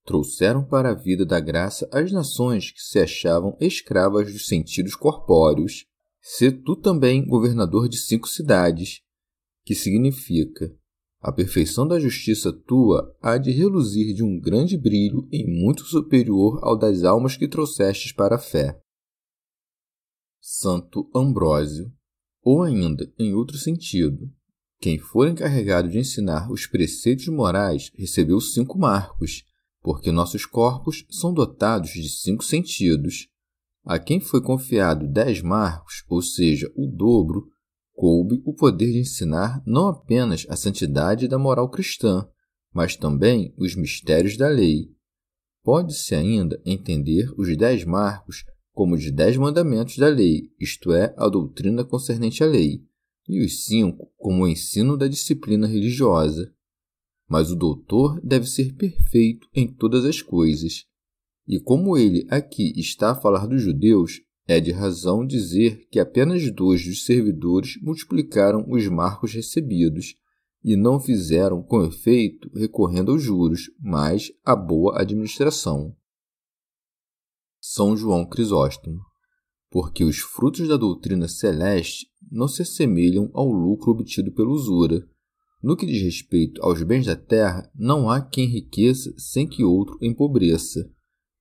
Trouxeram 0.04 0.66
para 0.66 0.90
a 0.90 0.94
vida 0.94 1.26
da 1.26 1.40
graça 1.40 1.90
as 1.90 2.12
nações 2.12 2.70
que 2.70 2.82
se 2.82 3.00
achavam 3.00 3.56
escravas 3.62 4.30
dos 4.34 4.46
sentidos 4.46 4.94
corpóreos. 4.94 5.86
Se 6.20 6.52
tu 6.52 6.76
também 6.76 7.26
governador 7.26 7.88
de 7.88 7.98
cinco 7.98 8.28
cidades, 8.28 9.02
que 9.70 9.76
significa 9.76 10.76
a 11.22 11.32
perfeição 11.32 11.88
da 11.88 12.00
justiça 12.00 12.52
tua 12.52 13.16
há 13.22 13.38
de 13.38 13.52
reluzir 13.52 14.16
de 14.16 14.24
um 14.24 14.40
grande 14.40 14.76
brilho 14.76 15.28
e 15.32 15.46
muito 15.46 15.84
superior 15.84 16.58
ao 16.64 16.76
das 16.76 17.04
almas 17.04 17.38
que 17.38 17.48
trouxestes 17.48 18.12
para 18.12 18.38
a 18.38 18.40
fé. 18.40 18.82
Santo 20.42 21.08
Ambrósio, 21.14 21.94
ou 22.42 22.64
ainda, 22.64 23.14
em 23.20 23.36
outro 23.36 23.60
sentido, 23.60 24.34
quem 24.82 24.98
for 24.98 25.28
encarregado 25.28 25.88
de 25.88 26.00
ensinar 26.00 26.52
os 26.52 26.66
preceitos 26.66 27.28
morais 27.28 27.92
recebeu 27.96 28.42
cinco 28.42 28.80
marcos, 28.80 29.44
porque 29.84 30.12
nossos 30.12 30.48
corpos 30.48 31.06
são 31.12 31.32
dotados 31.32 31.92
de 31.92 32.10
cinco 32.10 32.44
sentidos. 32.44 33.28
A 33.86 34.00
quem 34.00 34.20
foi 34.20 34.42
confiado 34.42 35.08
dez 35.08 35.44
marcos, 35.44 36.04
ou 36.10 36.24
seja, 36.24 36.68
o 36.76 36.88
dobro, 36.88 37.52
coube 38.00 38.42
o 38.46 38.54
poder 38.54 38.94
de 38.94 39.00
ensinar 39.00 39.62
não 39.66 39.90
apenas 39.90 40.48
a 40.48 40.56
santidade 40.56 41.28
da 41.28 41.38
moral 41.38 41.70
cristã, 41.70 42.26
mas 42.74 42.96
também 42.96 43.54
os 43.58 43.76
mistérios 43.76 44.38
da 44.38 44.48
lei. 44.48 44.90
Pode-se 45.62 46.16
ainda 46.16 46.62
entender 46.66 47.30
os 47.38 47.58
dez 47.58 47.84
marcos 47.84 48.46
como 48.72 48.96
os 48.96 49.12
dez 49.12 49.36
mandamentos 49.36 49.98
da 49.98 50.08
lei, 50.08 50.50
isto 50.58 50.94
é, 50.94 51.14
a 51.18 51.28
doutrina 51.28 51.84
concernente 51.84 52.42
à 52.42 52.48
lei, 52.48 52.82
e 53.28 53.44
os 53.44 53.66
cinco 53.66 54.10
como 54.16 54.46
o 54.46 54.48
ensino 54.48 54.96
da 54.96 55.10
disciplina 55.10 55.68
religiosa. 55.68 56.54
Mas 57.28 57.52
o 57.52 57.56
doutor 57.58 58.18
deve 58.24 58.48
ser 58.48 58.76
perfeito 58.76 59.46
em 59.54 59.68
todas 59.68 60.06
as 60.06 60.22
coisas. 60.22 60.86
E 61.46 61.60
como 61.60 61.98
ele 61.98 62.26
aqui 62.30 62.72
está 62.80 63.12
a 63.12 63.16
falar 63.16 63.46
dos 63.46 63.62
judeus, 63.62 64.22
é 64.50 64.60
de 64.60 64.72
razão 64.72 65.24
dizer 65.24 65.88
que 65.92 66.00
apenas 66.00 66.52
dois 66.52 66.84
dos 66.84 67.06
servidores 67.06 67.80
multiplicaram 67.84 68.66
os 68.68 68.88
marcos 68.88 69.32
recebidos 69.32 70.16
e 70.64 70.76
não 70.76 71.00
fizeram 71.00 71.62
com 71.62 71.86
efeito 71.86 72.50
recorrendo 72.56 73.12
aos 73.12 73.22
juros, 73.22 73.70
mas 73.80 74.32
à 74.44 74.56
boa 74.56 75.00
administração. 75.00 75.96
São 77.62 77.96
João 77.96 78.26
Crisóstomo. 78.26 79.00
Porque 79.70 80.04
os 80.04 80.18
frutos 80.18 80.68
da 80.68 80.78
doutrina 80.78 81.28
celeste 81.28 82.08
não 82.32 82.48
se 82.48 82.64
assemelham 82.64 83.30
ao 83.36 83.52
lucro 83.52 83.92
obtido 83.92 84.32
pela 84.32 84.50
usura. 84.50 85.08
No 85.62 85.78
que 85.78 85.86
diz 85.86 86.02
respeito 86.02 86.60
aos 86.64 86.82
bens 86.82 87.06
da 87.06 87.16
terra, 87.16 87.70
não 87.76 88.10
há 88.10 88.20
quem 88.20 88.46
enriqueça 88.46 89.14
sem 89.16 89.48
que 89.48 89.64
outro 89.64 89.96
empobreça. 90.02 90.90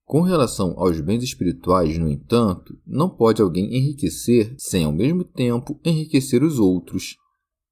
Com 0.09 0.23
relação 0.23 0.73
aos 0.79 0.99
bens 1.03 1.23
espirituais, 1.23 1.99
no 1.99 2.09
entanto, 2.09 2.81
não 2.87 3.11
pode 3.11 3.43
alguém 3.43 3.77
enriquecer 3.77 4.55
sem 4.57 4.85
ao 4.85 4.91
mesmo 4.91 5.23
tempo 5.23 5.79
enriquecer 5.85 6.43
os 6.43 6.59
outros. 6.59 7.19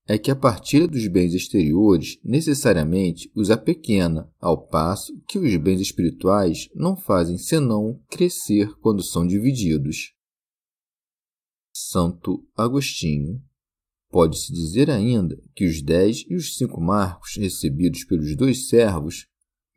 É 0.07 0.19
que 0.19 0.31
a 0.31 0.37
partilha 0.37 0.87
dos 0.87 1.09
bens 1.09 1.33
exteriores 1.33 2.19
necessariamente 2.23 3.33
os 3.35 3.51
apequena, 3.51 4.31
ao 4.39 4.69
passo 4.69 5.19
que 5.27 5.39
os 5.39 5.57
bens 5.57 5.81
espirituais 5.81 6.69
não 6.75 6.95
fazem 6.95 7.39
senão 7.39 7.99
crescer 8.11 8.71
quando 8.81 9.03
são 9.03 9.27
divididos. 9.27 10.13
Santo 11.73 12.47
Agostinho 12.55 13.43
Pode-se 14.11 14.53
dizer 14.53 14.91
ainda 14.91 15.43
que 15.55 15.65
os 15.65 15.81
dez 15.81 16.25
e 16.29 16.37
os 16.37 16.57
cinco 16.57 16.83
marcos 16.83 17.35
recebidos 17.37 18.05
pelos 18.05 18.37
dois 18.37 18.69
servos 18.69 19.27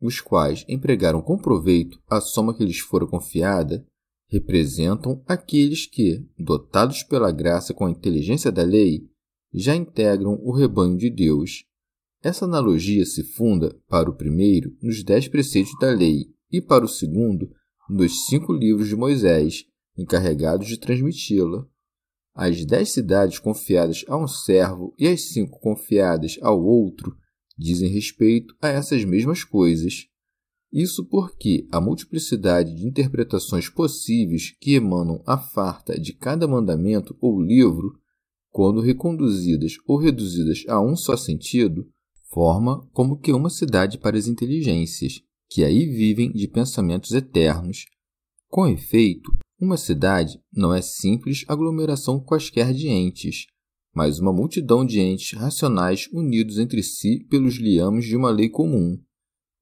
os 0.01 0.21
quais 0.21 0.65
empregaram 0.67 1.21
com 1.21 1.37
proveito 1.37 1.99
a 2.09 2.21
soma 2.21 2.55
que 2.55 2.63
lhes 2.63 2.79
fora 2.79 3.05
confiada, 3.05 3.85
representam 4.27 5.23
aqueles 5.27 5.85
que, 5.85 6.23
dotados 6.37 7.03
pela 7.03 7.31
graça 7.31 7.73
com 7.73 7.85
a 7.85 7.91
inteligência 7.91 8.51
da 8.51 8.63
lei, 8.63 9.09
já 9.53 9.75
integram 9.75 10.39
o 10.43 10.51
rebanho 10.51 10.97
de 10.97 11.09
Deus. 11.09 11.65
Essa 12.21 12.45
analogia 12.45 13.05
se 13.05 13.23
funda, 13.23 13.75
para 13.87 14.09
o 14.09 14.15
primeiro, 14.15 14.75
nos 14.81 15.03
dez 15.03 15.27
preceitos 15.27 15.73
da 15.79 15.89
lei, 15.89 16.27
e 16.51 16.61
para 16.61 16.85
o 16.85 16.87
segundo, 16.87 17.49
nos 17.89 18.25
cinco 18.27 18.53
livros 18.53 18.87
de 18.87 18.95
Moisés, 18.95 19.65
encarregados 19.97 20.67
de 20.67 20.77
transmiti-la. 20.77 21.65
As 22.35 22.63
dez 22.65 22.93
cidades 22.93 23.39
confiadas 23.39 24.05
a 24.07 24.15
um 24.15 24.27
servo 24.27 24.93
e 24.97 25.07
as 25.07 25.29
cinco 25.29 25.59
confiadas 25.59 26.37
ao 26.41 26.61
outro 26.63 27.17
dizem 27.59 27.89
respeito 27.89 28.55
a 28.61 28.69
essas 28.69 29.03
mesmas 29.03 29.43
coisas. 29.43 30.07
Isso 30.71 31.03
porque 31.05 31.67
a 31.71 31.81
multiplicidade 31.81 32.73
de 32.73 32.87
interpretações 32.87 33.67
possíveis 33.67 34.55
que 34.61 34.75
emanam 34.75 35.21
a 35.25 35.37
farta 35.37 35.99
de 35.99 36.13
cada 36.13 36.47
mandamento 36.47 37.17
ou 37.19 37.41
livro, 37.41 37.99
quando 38.49 38.79
reconduzidas 38.79 39.73
ou 39.85 39.97
reduzidas 39.97 40.63
a 40.67 40.79
um 40.81 40.95
só 40.95 41.17
sentido, 41.17 41.87
forma 42.31 42.87
como 42.93 43.19
que 43.19 43.33
uma 43.33 43.49
cidade 43.49 43.97
para 43.97 44.17
as 44.17 44.27
inteligências, 44.27 45.21
que 45.49 45.63
aí 45.63 45.85
vivem 45.85 46.31
de 46.31 46.47
pensamentos 46.47 47.11
eternos. 47.11 47.85
Com 48.47 48.67
efeito, 48.67 49.31
uma 49.59 49.75
cidade 49.75 50.39
não 50.53 50.73
é 50.73 50.81
simples 50.81 51.43
aglomeração 51.47 52.19
quaisquer 52.19 52.73
de 52.73 52.87
entes, 52.87 53.47
mas 53.93 54.19
uma 54.19 54.33
multidão 54.33 54.85
de 54.85 54.99
entes 54.99 55.37
racionais 55.37 56.07
unidos 56.11 56.57
entre 56.57 56.83
si 56.83 57.25
pelos 57.29 57.55
liames 57.55 58.05
de 58.05 58.15
uma 58.15 58.29
lei 58.29 58.49
comum. 58.49 58.99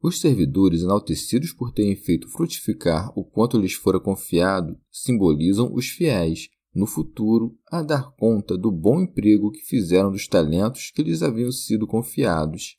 Os 0.01 0.19
servidores, 0.19 0.83
enaltecidos 0.83 1.53
por 1.53 1.71
terem 1.71 1.95
feito 1.95 2.29
frutificar 2.29 3.11
o 3.17 3.23
quanto 3.23 3.57
lhes 3.57 3.73
fora 3.73 3.99
confiado, 3.99 4.77
simbolizam 4.91 5.73
os 5.73 5.87
fiéis, 5.87 6.49
no 6.73 6.85
futuro, 6.85 7.57
a 7.71 7.81
dar 7.81 8.11
conta 8.15 8.55
do 8.55 8.71
bom 8.71 9.01
emprego 9.01 9.51
que 9.51 9.61
fizeram 9.61 10.11
dos 10.11 10.27
talentos 10.27 10.91
que 10.91 11.01
lhes 11.01 11.23
haviam 11.23 11.51
sido 11.51 11.87
confiados, 11.87 12.77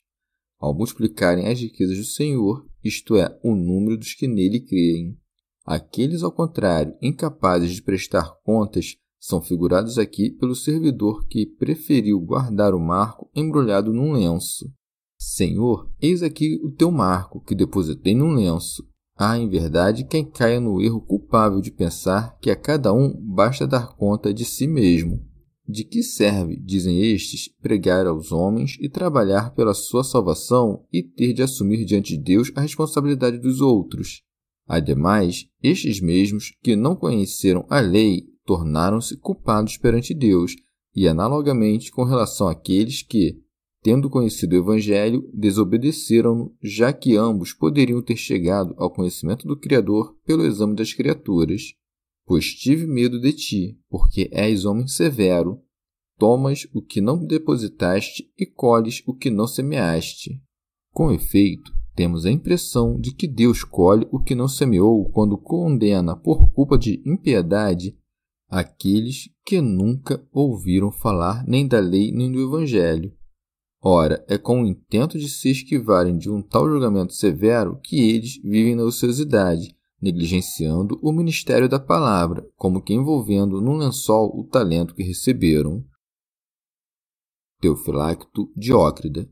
ao 0.59 0.73
multiplicarem 0.73 1.47
as 1.47 1.59
riquezas 1.59 1.97
do 1.97 2.03
Senhor, 2.03 2.67
isto 2.83 3.15
é, 3.15 3.39
o 3.41 3.55
número 3.55 3.97
dos 3.97 4.13
que 4.13 4.27
nele 4.27 4.59
creem. 4.59 5.17
Aqueles, 5.65 6.21
ao 6.21 6.31
contrário, 6.31 6.95
incapazes 7.01 7.71
de 7.71 7.81
prestar 7.81 8.33
contas, 8.43 8.97
são 9.19 9.41
figurados 9.41 9.97
aqui 9.97 10.31
pelo 10.31 10.55
servidor 10.55 11.27
que 11.27 11.45
preferiu 11.45 12.19
guardar 12.19 12.73
o 12.73 12.79
marco 12.79 13.29
embrulhado 13.35 13.93
num 13.93 14.13
lenço. 14.13 14.71
Senhor, 15.19 15.91
eis 16.01 16.23
aqui 16.23 16.59
o 16.63 16.71
teu 16.71 16.89
marco 16.89 17.41
que 17.41 17.53
depositei 17.53 18.15
num 18.15 18.33
lenço. 18.33 18.87
Há, 19.17 19.37
em 19.37 19.49
verdade, 19.49 20.05
quem 20.05 20.23
caia 20.23 20.61
no 20.61 20.81
erro 20.81 21.01
culpável 21.01 21.59
de 21.59 21.71
pensar 21.71 22.37
que 22.39 22.49
a 22.49 22.55
cada 22.55 22.93
um 22.93 23.13
basta 23.19 23.67
dar 23.67 23.93
conta 23.97 24.33
de 24.33 24.45
si 24.45 24.65
mesmo. 24.65 25.21
De 25.67 25.83
que 25.83 26.01
serve, 26.01 26.55
dizem 26.55 27.01
estes, 27.01 27.53
pregar 27.61 28.07
aos 28.07 28.31
homens 28.31 28.77
e 28.79 28.87
trabalhar 28.87 29.53
pela 29.53 29.73
sua 29.73 30.05
salvação 30.05 30.85
e 30.91 31.03
ter 31.03 31.33
de 31.33 31.43
assumir 31.43 31.83
diante 31.83 32.17
de 32.17 32.23
Deus 32.23 32.49
a 32.55 32.61
responsabilidade 32.61 33.37
dos 33.37 33.59
outros? 33.59 34.23
Ademais, 34.65 35.47
estes 35.61 35.99
mesmos 35.99 36.53
que 36.63 36.75
não 36.77 36.95
conheceram 36.95 37.65
a 37.69 37.81
lei 37.81 38.23
tornaram-se 38.49 39.15
culpados 39.15 39.77
perante 39.77 40.11
Deus, 40.11 40.55
e 40.95 41.07
analogamente 41.07 41.91
com 41.91 42.03
relação 42.03 42.47
àqueles 42.47 43.03
que, 43.03 43.39
tendo 43.83 44.09
conhecido 44.09 44.53
o 44.53 44.57
Evangelho, 44.57 45.29
desobedeceram-no, 45.31 46.51
já 46.59 46.91
que 46.91 47.15
ambos 47.15 47.53
poderiam 47.53 48.01
ter 48.01 48.15
chegado 48.15 48.73
ao 48.75 48.89
conhecimento 48.89 49.47
do 49.47 49.55
Criador 49.55 50.17
pelo 50.25 50.43
exame 50.43 50.75
das 50.75 50.91
criaturas. 50.91 51.75
Pois 52.25 52.45
tive 52.55 52.87
medo 52.87 53.21
de 53.21 53.33
ti, 53.33 53.79
porque 53.87 54.27
és 54.33 54.65
homem 54.65 54.87
severo, 54.87 55.61
tomas 56.17 56.67
o 56.73 56.81
que 56.81 56.99
não 56.99 57.23
depositaste 57.23 58.31
e 58.35 58.47
colhes 58.47 59.03
o 59.05 59.13
que 59.13 59.29
não 59.29 59.45
semeaste. 59.45 60.41
Com 60.91 61.11
efeito, 61.11 61.71
temos 61.95 62.25
a 62.25 62.31
impressão 62.31 62.99
de 62.99 63.13
que 63.13 63.27
Deus 63.27 63.63
colhe 63.63 64.07
o 64.11 64.19
que 64.19 64.33
não 64.33 64.47
semeou 64.47 65.07
quando 65.11 65.37
condena 65.37 66.15
por 66.15 66.51
culpa 66.51 66.79
de 66.79 66.99
impiedade 67.05 67.95
aqueles 68.49 69.29
que 69.45 69.61
nunca 69.61 70.25
ouviram 70.31 70.91
falar 70.91 71.45
nem 71.47 71.67
da 71.67 71.79
lei 71.79 72.11
nem 72.11 72.31
do 72.31 72.41
Evangelho. 72.41 73.13
Ora, 73.81 74.25
é 74.27 74.37
com 74.37 74.63
o 74.63 74.65
intento 74.65 75.17
de 75.17 75.29
se 75.29 75.51
esquivarem 75.51 76.17
de 76.17 76.29
um 76.29 76.41
tal 76.41 76.69
julgamento 76.69 77.13
severo 77.13 77.79
que 77.81 77.97
eles 78.09 78.35
vivem 78.43 78.75
na 78.75 78.83
ociosidade, 78.83 79.73
negligenciando 80.01 80.99
o 81.01 81.13
ministério 81.13 81.69
da 81.69 81.79
palavra, 81.79 82.45
como 82.57 82.81
que 82.81 82.93
envolvendo 82.93 83.61
num 83.61 83.77
lençol 83.77 84.37
o 84.37 84.43
talento 84.43 84.93
que 84.93 85.03
receberam. 85.03 85.85
Teofilacto 87.61 88.51
Diócrida 88.55 89.29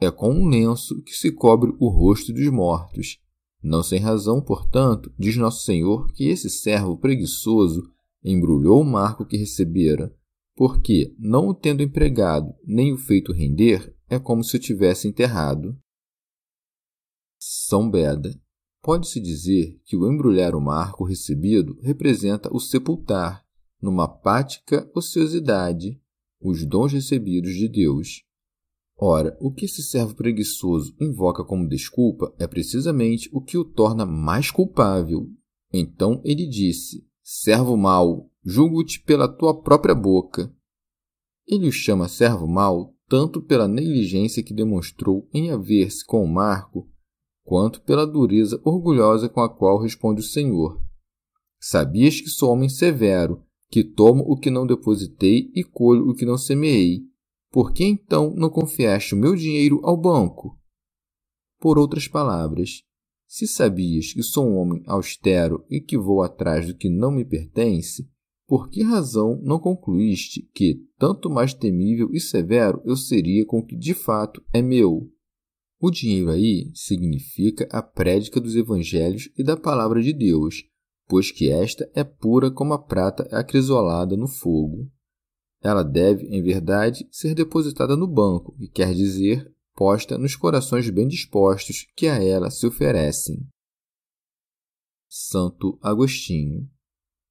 É 0.00 0.10
com 0.10 0.30
um 0.30 0.48
lenço 0.48 1.02
que 1.02 1.12
se 1.12 1.32
cobre 1.32 1.74
o 1.78 1.88
rosto 1.88 2.32
dos 2.32 2.48
mortos. 2.50 3.18
Não 3.62 3.82
sem 3.82 3.98
razão, 3.98 4.40
portanto, 4.40 5.12
diz 5.18 5.36
Nosso 5.36 5.64
Senhor 5.64 6.10
que 6.12 6.28
esse 6.28 6.48
servo 6.48 6.96
preguiçoso 6.96 7.82
embrulhou 8.22 8.80
o 8.80 8.84
marco 8.84 9.24
que 9.24 9.36
recebera, 9.36 10.14
porque, 10.56 11.14
não 11.18 11.48
o 11.48 11.54
tendo 11.54 11.82
empregado 11.82 12.52
nem 12.64 12.92
o 12.92 12.98
feito 12.98 13.32
render, 13.32 13.94
é 14.08 14.18
como 14.18 14.42
se 14.42 14.56
o 14.56 14.60
tivesse 14.60 15.06
enterrado. 15.06 15.78
São 17.38 17.88
Beda. 17.88 18.34
Pode-se 18.82 19.20
dizer 19.20 19.80
que 19.84 19.96
o 19.96 20.10
embrulhar 20.10 20.54
o 20.54 20.60
marco 20.60 21.04
recebido 21.04 21.78
representa 21.82 22.52
o 22.52 22.58
sepultar, 22.58 23.44
numa 23.80 24.08
pática 24.08 24.90
ociosidade, 24.94 26.00
os 26.40 26.64
dons 26.64 26.92
recebidos 26.92 27.54
de 27.54 27.68
Deus. 27.68 28.24
Ora, 28.96 29.36
o 29.40 29.52
que 29.52 29.66
esse 29.66 29.82
servo 29.82 30.14
preguiçoso 30.14 30.96
invoca 31.00 31.44
como 31.44 31.68
desculpa 31.68 32.34
é 32.38 32.46
precisamente 32.48 33.28
o 33.32 33.40
que 33.40 33.56
o 33.56 33.64
torna 33.64 34.04
mais 34.04 34.50
culpável. 34.50 35.30
Então 35.72 36.20
ele 36.24 36.46
disse: 36.46 37.07
Servo 37.30 37.76
mau, 37.76 38.30
julgo-te 38.42 39.02
pela 39.02 39.28
tua 39.28 39.60
própria 39.60 39.94
boca. 39.94 40.50
Ele 41.46 41.68
o 41.68 41.70
chama 41.70 42.08
servo 42.08 42.48
mau 42.48 42.96
tanto 43.06 43.42
pela 43.42 43.68
negligência 43.68 44.42
que 44.42 44.54
demonstrou 44.54 45.28
em 45.30 45.50
haver-se 45.50 46.06
com 46.06 46.24
o 46.24 46.26
Marco, 46.26 46.88
quanto 47.44 47.82
pela 47.82 48.06
dureza 48.06 48.58
orgulhosa 48.64 49.28
com 49.28 49.42
a 49.42 49.54
qual 49.54 49.78
responde 49.78 50.22
o 50.22 50.24
Senhor. 50.24 50.82
Sabias 51.60 52.18
que 52.18 52.30
sou 52.30 52.50
homem 52.50 52.70
severo, 52.70 53.44
que 53.68 53.84
tomo 53.84 54.24
o 54.26 54.34
que 54.34 54.48
não 54.48 54.66
depositei 54.66 55.52
e 55.54 55.62
colho 55.62 56.08
o 56.08 56.14
que 56.14 56.24
não 56.24 56.38
semeei. 56.38 57.02
Por 57.50 57.74
que 57.74 57.84
então 57.84 58.34
não 58.36 58.48
confiaste 58.48 59.14
o 59.14 59.18
meu 59.18 59.36
dinheiro 59.36 59.82
ao 59.84 59.98
banco? 59.98 60.58
Por 61.60 61.76
outras 61.76 62.08
palavras, 62.08 62.87
se 63.28 63.46
sabias 63.46 64.14
que 64.14 64.22
sou 64.22 64.48
um 64.48 64.56
homem 64.56 64.82
austero 64.86 65.62
e 65.68 65.82
que 65.82 65.98
vou 65.98 66.22
atrás 66.22 66.66
do 66.66 66.74
que 66.74 66.88
não 66.88 67.12
me 67.12 67.26
pertence, 67.26 68.08
por 68.46 68.70
que 68.70 68.82
razão 68.82 69.38
não 69.42 69.58
concluíste 69.58 70.48
que 70.54 70.82
tanto 70.98 71.28
mais 71.28 71.52
temível 71.52 72.08
e 72.10 72.18
severo 72.18 72.80
eu 72.86 72.96
seria 72.96 73.44
com 73.44 73.58
o 73.58 73.66
que 73.66 73.76
de 73.76 73.92
fato 73.92 74.42
é 74.50 74.62
meu? 74.62 75.12
O 75.78 75.90
dinheiro 75.90 76.30
aí 76.30 76.70
significa 76.74 77.68
a 77.70 77.82
prédica 77.82 78.40
dos 78.40 78.56
evangelhos 78.56 79.30
e 79.36 79.44
da 79.44 79.58
palavra 79.58 80.02
de 80.02 80.14
Deus, 80.14 80.64
pois 81.06 81.30
que 81.30 81.50
esta 81.50 81.88
é 81.94 82.02
pura 82.02 82.50
como 82.50 82.72
a 82.72 82.78
prata 82.78 83.28
acrisolada 83.30 84.16
no 84.16 84.26
fogo. 84.26 84.90
Ela 85.62 85.82
deve, 85.82 86.26
em 86.28 86.42
verdade, 86.42 87.06
ser 87.10 87.34
depositada 87.34 87.94
no 87.94 88.06
banco, 88.06 88.56
que 88.56 88.68
quer 88.68 88.94
dizer 88.94 89.52
posta 89.78 90.18
nos 90.18 90.34
corações 90.34 90.90
bem 90.90 91.06
dispostos 91.06 91.86
que 91.94 92.08
a 92.08 92.20
ela 92.20 92.50
se 92.50 92.66
oferecem. 92.66 93.46
Santo 95.08 95.78
Agostinho 95.80 96.68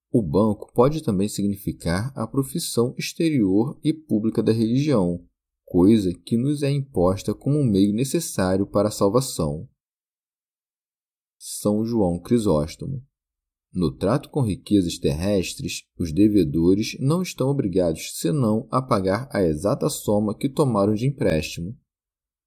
o 0.09 0.21
banco 0.21 0.71
pode 0.73 1.03
também 1.03 1.27
significar 1.27 2.13
a 2.15 2.25
profissão 2.25 2.95
exterior 2.97 3.77
e 3.83 3.93
pública 3.93 4.41
da 4.41 4.53
religião, 4.53 5.23
coisa 5.65 6.13
que 6.25 6.37
nos 6.37 6.63
é 6.63 6.71
imposta 6.71 7.33
como 7.33 7.59
um 7.59 7.69
meio 7.69 7.93
necessário 7.93 8.65
para 8.65 8.87
a 8.87 8.91
salvação. 8.91 9.67
São 11.37 11.85
João 11.85 12.19
Crisóstomo. 12.19 13.05
No 13.71 13.95
trato 13.95 14.29
com 14.29 14.41
riquezas 14.41 14.97
terrestres, 14.97 15.83
os 15.99 16.13
devedores 16.13 16.97
não 16.99 17.21
estão 17.21 17.49
obrigados 17.49 18.17
senão 18.17 18.65
a 18.71 18.81
pagar 18.81 19.29
a 19.31 19.43
exata 19.43 19.89
soma 19.89 20.35
que 20.35 20.49
tomaram 20.49 20.93
de 20.93 21.05
empréstimo. 21.05 21.77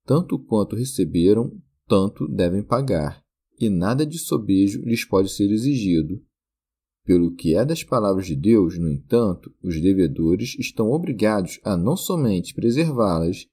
Tanto 0.05 0.39
quanto 0.39 0.77
receberam, 0.77 1.61
tanto 1.87 2.27
devem 2.29 2.63
pagar, 2.63 3.23
e 3.59 3.69
nada 3.69 4.07
de 4.07 4.19
sobejo 4.19 4.81
lhes 4.83 5.05
pode 5.05 5.31
ser 5.31 5.51
exigido, 5.51 6.23
pelo 7.11 7.35
que 7.35 7.57
é 7.57 7.65
das 7.65 7.83
palavras 7.83 8.27
de 8.27 8.37
Deus, 8.37 8.79
no 8.79 8.89
entanto, 8.89 9.53
os 9.63 9.81
devedores 9.81 10.57
estão 10.59 10.91
obrigados 10.91 11.59
a 11.65 11.77
não 11.77 11.97
somente 11.97 12.55
preservá-las, 12.55 13.49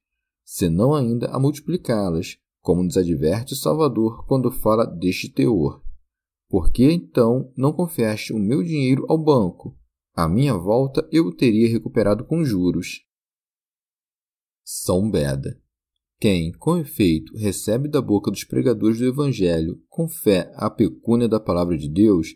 senão 0.45 0.93
ainda 0.93 1.27
a 1.31 1.39
multiplicá-las, 1.39 2.37
como 2.61 2.83
nos 2.83 2.97
adverte 2.97 3.53
o 3.53 3.55
Salvador 3.55 4.25
quando 4.27 4.51
fala 4.51 4.85
deste 4.85 5.29
teor. 5.29 5.81
Por 6.49 6.71
que 6.71 6.83
então 6.83 7.51
não 7.57 7.73
confiaste 7.73 8.33
o 8.33 8.37
meu 8.37 8.61
dinheiro 8.61 9.05
ao 9.09 9.17
banco? 9.17 9.77
À 10.13 10.27
minha 10.27 10.53
volta 10.53 11.07
eu 11.11 11.25
o 11.25 11.35
teria 11.35 11.67
recuperado 11.67 12.25
com 12.25 12.43
juros. 12.43 13.05
São 14.63 15.09
Beda. 15.09 15.59
Quem, 16.19 16.51
com 16.51 16.77
efeito, 16.77 17.35
recebe 17.37 17.87
da 17.87 18.01
boca 18.01 18.31
dos 18.31 18.43
pregadores 18.43 18.97
do 18.97 19.05
Evangelho 19.05 19.79
com 19.87 20.07
fé 20.09 20.51
a 20.55 20.67
pecúnia 20.67 21.27
da 21.27 21.39
palavra 21.39 21.77
de 21.77 21.87
Deus, 21.87 22.35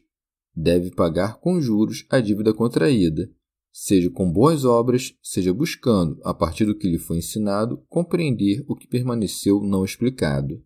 deve 0.55 0.91
pagar 0.91 1.39
com 1.39 1.59
juros 1.59 2.05
a 2.07 2.19
dívida 2.19 2.53
contraída, 2.53 3.27
seja 3.71 4.11
com 4.11 4.31
boas 4.31 4.65
obras, 4.65 5.17
seja 5.23 5.51
buscando, 5.51 6.21
a 6.23 6.31
partir 6.31 6.65
do 6.65 6.77
que 6.77 6.87
lhe 6.87 6.99
foi 6.99 7.17
ensinado, 7.17 7.83
compreender 7.89 8.63
o 8.67 8.75
que 8.75 8.87
permaneceu 8.87 9.59
não 9.61 9.83
explicado. 9.83 10.63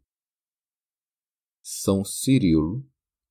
São 1.62 2.04
Cirilo. 2.04 2.86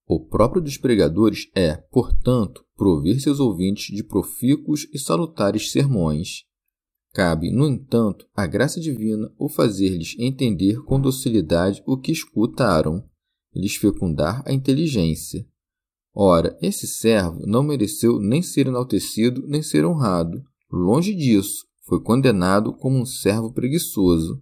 O 0.07 0.21
próprio 0.21 0.63
dos 0.63 0.77
pregadores 0.77 1.51
é, 1.55 1.77
portanto, 1.77 2.65
prover 2.77 3.21
seus 3.21 3.39
ouvintes 3.39 3.95
de 3.95 4.03
profícuos 4.03 4.87
e 4.93 4.99
salutares 4.99 5.71
sermões. 5.71 6.45
Cabe, 7.15 7.51
no 7.51 7.67
entanto, 7.67 8.27
à 8.35 8.47
graça 8.47 8.79
divina 8.79 9.33
o 9.39 9.49
fazer-lhes 9.49 10.15
entender 10.19 10.83
com 10.83 11.01
docilidade 11.01 11.83
o 11.87 11.97
que 11.97 12.13
escutaram, 12.13 13.09
lhes 13.55 13.77
fecundar 13.77 14.43
a 14.45 14.53
inteligência, 14.53 15.47
Ora, 16.17 16.57
esse 16.63 16.87
servo 16.87 17.45
não 17.45 17.65
mereceu 17.65 18.21
nem 18.21 18.41
ser 18.41 18.69
enaltecido, 18.69 19.45
nem 19.49 19.63
ser 19.63 19.85
honrado. 19.85 20.45
Longe 20.71 21.13
disso, 21.13 21.67
foi 21.83 22.01
condenado 22.01 22.73
como 22.73 23.01
um 23.01 23.05
servo 23.05 23.53
preguiçoso. 23.53 24.41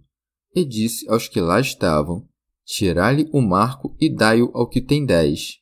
E 0.55 0.63
disse 0.63 1.09
aos 1.09 1.27
que 1.27 1.41
lá 1.41 1.59
estavam: 1.59 2.29
Tirai-lhe 2.63 3.27
o 3.33 3.41
marco 3.41 3.97
e 3.99 4.07
dai-o 4.07 4.51
ao 4.53 4.69
que 4.69 4.79
tem 4.79 5.03
dez. 5.03 5.57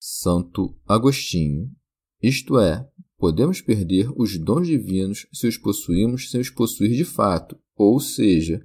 Santo 0.00 0.74
Agostinho. 0.86 1.70
Isto 2.22 2.58
é, 2.58 2.88
podemos 3.18 3.60
perder 3.60 4.10
os 4.16 4.38
dons 4.38 4.66
divinos 4.66 5.26
se 5.32 5.46
os 5.46 5.58
possuímos 5.58 6.30
sem 6.30 6.40
os 6.40 6.50
possuir 6.50 6.96
de 6.96 7.04
fato, 7.04 7.58
ou 7.76 7.98
seja, 8.00 8.64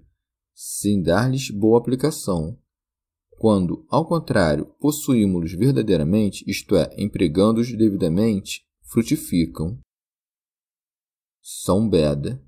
sem 0.53 1.01
dar-lhes 1.01 1.49
boa 1.49 1.79
aplicação. 1.79 2.57
Quando, 3.31 3.85
ao 3.89 4.07
contrário, 4.07 4.67
possuímos-los 4.79 5.53
verdadeiramente, 5.53 6.45
isto 6.47 6.75
é, 6.75 6.93
empregando-os 6.97 7.75
devidamente, 7.75 8.61
frutificam. 8.83 9.79
São 11.41 11.89
Beda. 11.89 12.41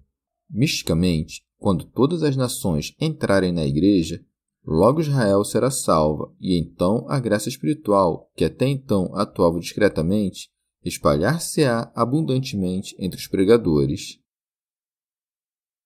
Misticamente, 0.47 1.43
quando 1.57 1.85
todas 1.85 2.21
as 2.21 2.35
nações 2.35 2.93
entrarem 3.01 3.51
na 3.51 3.65
Igreja, 3.65 4.23
logo 4.63 5.01
Israel 5.01 5.43
será 5.43 5.71
salva, 5.71 6.31
e 6.39 6.57
então 6.57 7.05
a 7.09 7.19
graça 7.19 7.49
espiritual, 7.49 8.31
que 8.35 8.45
até 8.45 8.67
então 8.67 9.13
atuava 9.15 9.59
discretamente, 9.59 10.49
espalhar-se-á 10.85 11.91
abundantemente 11.95 12.95
entre 12.97 13.19
os 13.19 13.27
pregadores. 13.27 14.19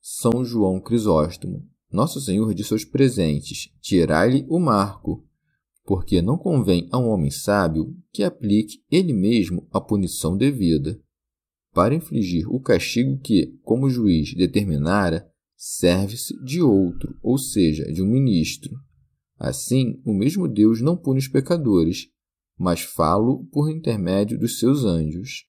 São 0.02 0.46
João 0.46 0.80
Crisóstomo 0.80 1.68
nosso 1.92 2.22
Senhor 2.22 2.54
de 2.54 2.64
seus 2.64 2.86
presentes: 2.86 3.70
Tirai-lhe 3.82 4.46
o 4.48 4.60
marco, 4.60 5.26
porque 5.84 6.22
não 6.22 6.38
convém 6.38 6.88
a 6.92 7.00
um 7.00 7.10
homem 7.10 7.32
sábio 7.32 7.96
que 8.12 8.24
aplique 8.24 8.84
ele 8.92 9.14
mesmo 9.14 9.68
a 9.72 9.82
punição 9.82 10.38
devida. 10.38 11.00
Para 11.74 11.96
infligir 11.96 12.48
o 12.48 12.60
castigo 12.60 13.20
que, 13.20 13.58
como 13.64 13.90
juiz, 13.90 14.34
determinara, 14.34 15.30
serve-se 15.56 16.34
de 16.44 16.62
outro, 16.62 17.18
ou 17.22 17.38
seja, 17.38 17.92
de 17.92 18.02
um 18.02 18.08
ministro. 18.08 18.76
Assim, 19.38 20.02
o 20.06 20.14
mesmo 20.14 20.48
Deus 20.48 20.82
não 20.82 20.98
pune 20.98 21.20
os 21.20 21.28
pecadores, 21.28 22.08
mas 22.60 22.82
falo 22.82 23.46
por 23.46 23.72
intermédio 23.72 24.38
dos 24.38 24.60
seus 24.60 24.84
anjos. 24.84 25.48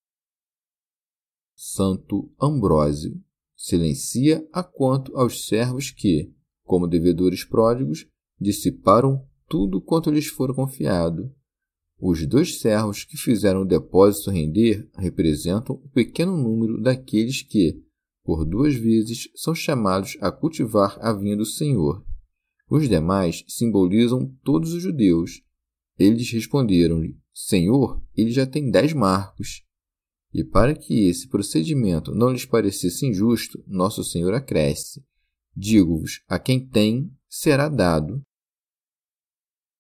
Santo 1.57 2.33
Ambrósio 2.41 3.21
silencia 3.57 4.43
a 4.53 4.63
quanto 4.63 5.15
aos 5.15 5.47
servos 5.47 5.91
que, 5.91 6.33
como 6.65 6.89
devedores 6.89 7.45
pródigos, 7.45 8.09
dissiparam 8.41 9.23
tudo 9.47 9.83
quanto 9.83 10.11
lhes 10.11 10.29
for 10.29 10.55
confiado. 10.55 11.31
Os 12.01 12.27
dois 12.27 12.59
servos 12.59 13.05
que 13.05 13.19
fizeram 13.19 13.61
o 13.61 13.67
depósito 13.67 14.31
render 14.31 14.89
representam 14.97 15.77
o 15.77 15.89
pequeno 15.91 16.35
número 16.35 16.81
daqueles 16.81 17.43
que, 17.43 17.85
por 18.25 18.47
duas 18.47 18.75
vezes, 18.75 19.29
são 19.35 19.55
chamados 19.55 20.17
a 20.23 20.33
cultivar 20.33 20.97
a 20.99 21.13
vinha 21.13 21.37
do 21.37 21.45
Senhor. 21.45 22.03
Os 22.71 22.89
demais 22.89 23.45
simbolizam 23.47 24.35
todos 24.43 24.73
os 24.73 24.83
judeus. 24.83 25.43
Eles 26.01 26.31
responderam-lhe: 26.31 27.21
Senhor, 27.35 28.03
ele 28.17 28.31
já 28.31 28.47
tem 28.47 28.71
dez 28.71 28.95
marcos. 28.95 29.63
E 30.33 30.43
para 30.43 30.75
que 30.75 31.07
esse 31.11 31.29
procedimento 31.29 32.15
não 32.15 32.31
lhes 32.31 32.47
parecesse 32.47 33.05
injusto, 33.05 33.63
nosso 33.67 34.03
Senhor 34.03 34.33
acresce: 34.33 35.05
Digo-vos: 35.55 36.23
a 36.27 36.39
quem 36.39 36.67
tem, 36.67 37.15
será 37.29 37.69
dado. 37.69 38.23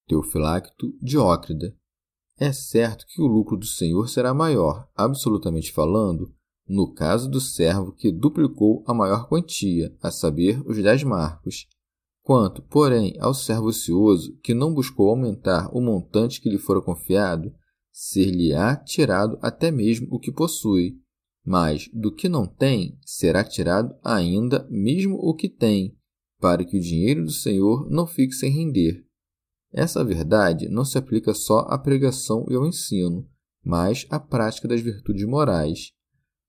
Teofilacto 0.07 0.95
Diócrida. 1.01 1.75
É 2.39 2.53
certo 2.53 3.07
que 3.07 3.23
o 3.23 3.27
lucro 3.27 3.57
do 3.57 3.67
Senhor 3.67 4.07
será 4.07 4.35
maior, 4.35 4.91
absolutamente 4.95 5.73
falando, 5.73 6.35
no 6.69 6.93
caso 6.93 7.31
do 7.31 7.41
servo 7.41 7.93
que 7.93 8.13
duplicou 8.13 8.85
a 8.87 8.93
maior 8.93 9.27
quantia, 9.27 9.97
a 10.03 10.11
saber, 10.11 10.61
os 10.67 10.77
dez 10.83 11.03
marcos. 11.03 11.67
Quanto, 12.23 12.63
porém, 12.63 13.17
ao 13.19 13.33
servo 13.33 13.67
ocioso 13.67 14.37
que 14.43 14.55
não 14.55 14.75
buscou 14.75 15.09
aumentar 15.09 15.69
o 15.75 15.81
montante 15.81 16.41
que 16.41 16.51
lhe 16.51 16.59
fora 16.59 16.81
confiado, 16.81 17.53
ser-lhe-á 17.91 18.77
tirado 18.77 19.39
até 19.43 19.71
mesmo 19.71 20.07
o 20.11 20.19
que 20.19 20.31
possui, 20.31 20.99
mas 21.45 21.89
do 21.93 22.15
que 22.15 22.29
não 22.29 22.47
tem 22.47 22.99
será 23.05 23.43
tirado 23.43 23.95
ainda 24.05 24.67
mesmo 24.71 25.17
o 25.17 25.35
que 25.35 25.49
tem, 25.49 25.97
para 26.39 26.65
que 26.65 26.77
o 26.77 26.81
dinheiro 26.81 27.25
do 27.25 27.33
Senhor 27.33 27.89
não 27.91 28.07
fique 28.07 28.35
sem 28.35 28.51
render. 28.51 29.05
Essa 29.73 30.05
verdade 30.05 30.69
não 30.69 30.85
se 30.85 30.99
aplica 30.99 31.33
só 31.33 31.61
à 31.69 31.79
pregação 31.79 32.45
e 32.49 32.55
ao 32.55 32.67
ensino, 32.67 33.29
mas 33.65 34.07
à 34.11 34.19
prática 34.19 34.67
das 34.67 34.81
virtudes 34.81 35.27
morais. 35.27 35.93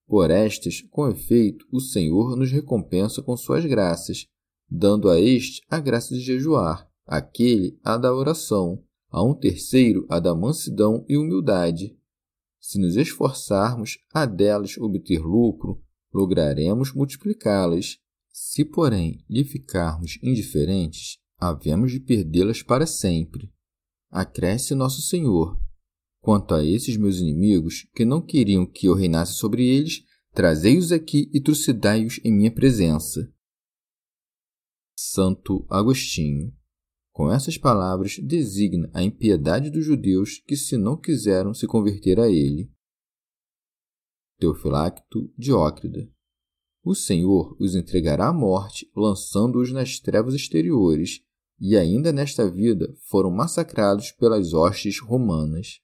Por 0.07 0.29
estas, 0.29 0.81
com 0.89 1.07
efeito, 1.07 1.65
o 1.71 1.79
Senhor 1.79 2.35
nos 2.35 2.51
recompensa 2.51 3.21
com 3.21 3.37
suas 3.37 3.65
graças, 3.65 4.25
dando 4.71 5.09
a 5.09 5.19
este 5.19 5.61
a 5.69 5.79
graça 5.79 6.15
de 6.15 6.21
jejuar, 6.21 6.89
aquele 7.05 7.77
a 7.83 7.97
da 7.97 8.15
oração, 8.15 8.81
a 9.09 9.21
um 9.21 9.33
terceiro 9.33 10.05
a 10.09 10.17
da 10.17 10.33
mansidão 10.33 11.03
e 11.09 11.17
humildade. 11.17 11.97
Se 12.57 12.79
nos 12.79 12.95
esforçarmos 12.95 13.97
a 14.13 14.25
delas 14.25 14.77
obter 14.77 15.19
lucro, 15.19 15.83
lograremos 16.13 16.93
multiplicá-las. 16.93 17.97
Se, 18.31 18.63
porém, 18.63 19.25
lhe 19.29 19.43
ficarmos 19.43 20.17
indiferentes, 20.23 21.17
havemos 21.37 21.91
de 21.91 21.99
perdê-las 21.99 22.63
para 22.63 22.85
sempre. 22.85 23.51
Acresce 24.09 24.73
nosso 24.73 25.01
Senhor. 25.01 25.59
Quanto 26.21 26.53
a 26.53 26.63
esses 26.63 26.95
meus 26.95 27.17
inimigos, 27.19 27.87
que 27.93 28.05
não 28.05 28.21
queriam 28.21 28.65
que 28.65 28.87
eu 28.87 28.93
reinasse 28.93 29.33
sobre 29.33 29.67
eles, 29.67 30.03
trazei-os 30.33 30.91
aqui 30.91 31.29
e 31.33 31.41
trucidai-os 31.41 32.21
em 32.23 32.31
minha 32.31 32.51
presença. 32.51 33.29
Santo 34.95 35.65
Agostinho. 35.69 36.53
Com 37.11 37.31
essas 37.31 37.57
palavras, 37.57 38.17
designa 38.19 38.89
a 38.93 39.03
impiedade 39.03 39.69
dos 39.69 39.85
judeus 39.85 40.39
que, 40.47 40.55
se 40.55 40.77
não 40.77 40.95
quiseram 40.95 41.53
se 41.53 41.67
converter 41.67 42.19
a 42.19 42.29
ele. 42.29 42.71
Teofilacto 44.39 45.31
Diócrida. 45.37 46.09
O 46.83 46.95
Senhor 46.95 47.55
os 47.59 47.75
entregará 47.75 48.29
à 48.29 48.33
morte, 48.33 48.89
lançando-os 48.95 49.71
nas 49.71 49.99
trevas 49.99 50.33
exteriores, 50.33 51.21
e 51.59 51.77
ainda 51.77 52.11
nesta 52.11 52.49
vida 52.49 52.91
foram 53.03 53.29
massacrados 53.29 54.11
pelas 54.11 54.53
hostes 54.53 54.99
romanas. 54.99 55.79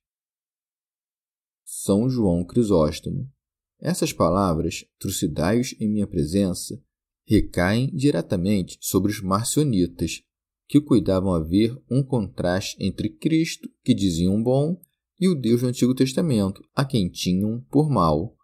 São 1.63 2.09
João 2.09 2.43
Crisóstomo. 2.43 3.31
Essas 3.79 4.11
palavras, 4.11 4.85
trucidai-os 4.97 5.75
em 5.79 5.87
minha 5.87 6.07
presença, 6.07 6.81
recaem 7.27 7.91
diretamente 7.93 8.77
sobre 8.79 9.11
os 9.11 9.21
marcionitas, 9.21 10.21
que 10.67 10.79
cuidavam 10.79 11.33
haver 11.33 11.77
um 11.91 12.01
contraste 12.01 12.77
entre 12.79 13.09
Cristo, 13.09 13.69
que 13.83 13.93
diziam 13.93 14.41
bom, 14.41 14.79
e 15.19 15.27
o 15.27 15.35
Deus 15.35 15.61
do 15.61 15.67
Antigo 15.67 15.93
Testamento, 15.93 16.61
a 16.73 16.85
quem 16.85 17.09
tinham 17.09 17.61
por 17.69 17.89
mal. 17.89 18.35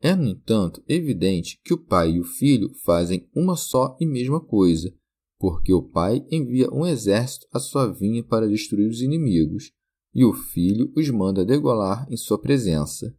É, 0.00 0.14
no 0.14 0.26
entanto, 0.26 0.82
evidente 0.88 1.60
que 1.64 1.74
o 1.74 1.78
Pai 1.78 2.12
e 2.12 2.20
o 2.20 2.24
Filho 2.24 2.70
fazem 2.84 3.28
uma 3.34 3.56
só 3.56 3.96
e 4.00 4.06
mesma 4.06 4.40
coisa, 4.40 4.94
porque 5.38 5.72
o 5.72 5.82
Pai 5.82 6.24
envia 6.30 6.70
um 6.72 6.86
exército 6.86 7.46
à 7.52 7.58
sua 7.58 7.92
vinha 7.92 8.22
para 8.22 8.48
destruir 8.48 8.88
os 8.88 9.00
inimigos, 9.00 9.72
e 10.14 10.24
o 10.24 10.32
Filho 10.32 10.92
os 10.96 11.08
manda 11.10 11.44
degolar 11.44 12.06
em 12.10 12.16
sua 12.16 12.40
presença. 12.40 13.14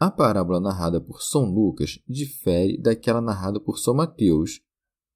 A 0.00 0.12
parábola 0.12 0.60
narrada 0.60 1.00
por 1.00 1.20
São 1.20 1.44
Lucas 1.44 1.98
difere 2.08 2.80
daquela 2.80 3.20
narrada 3.20 3.58
por 3.58 3.80
São 3.80 3.92
Mateus. 3.92 4.60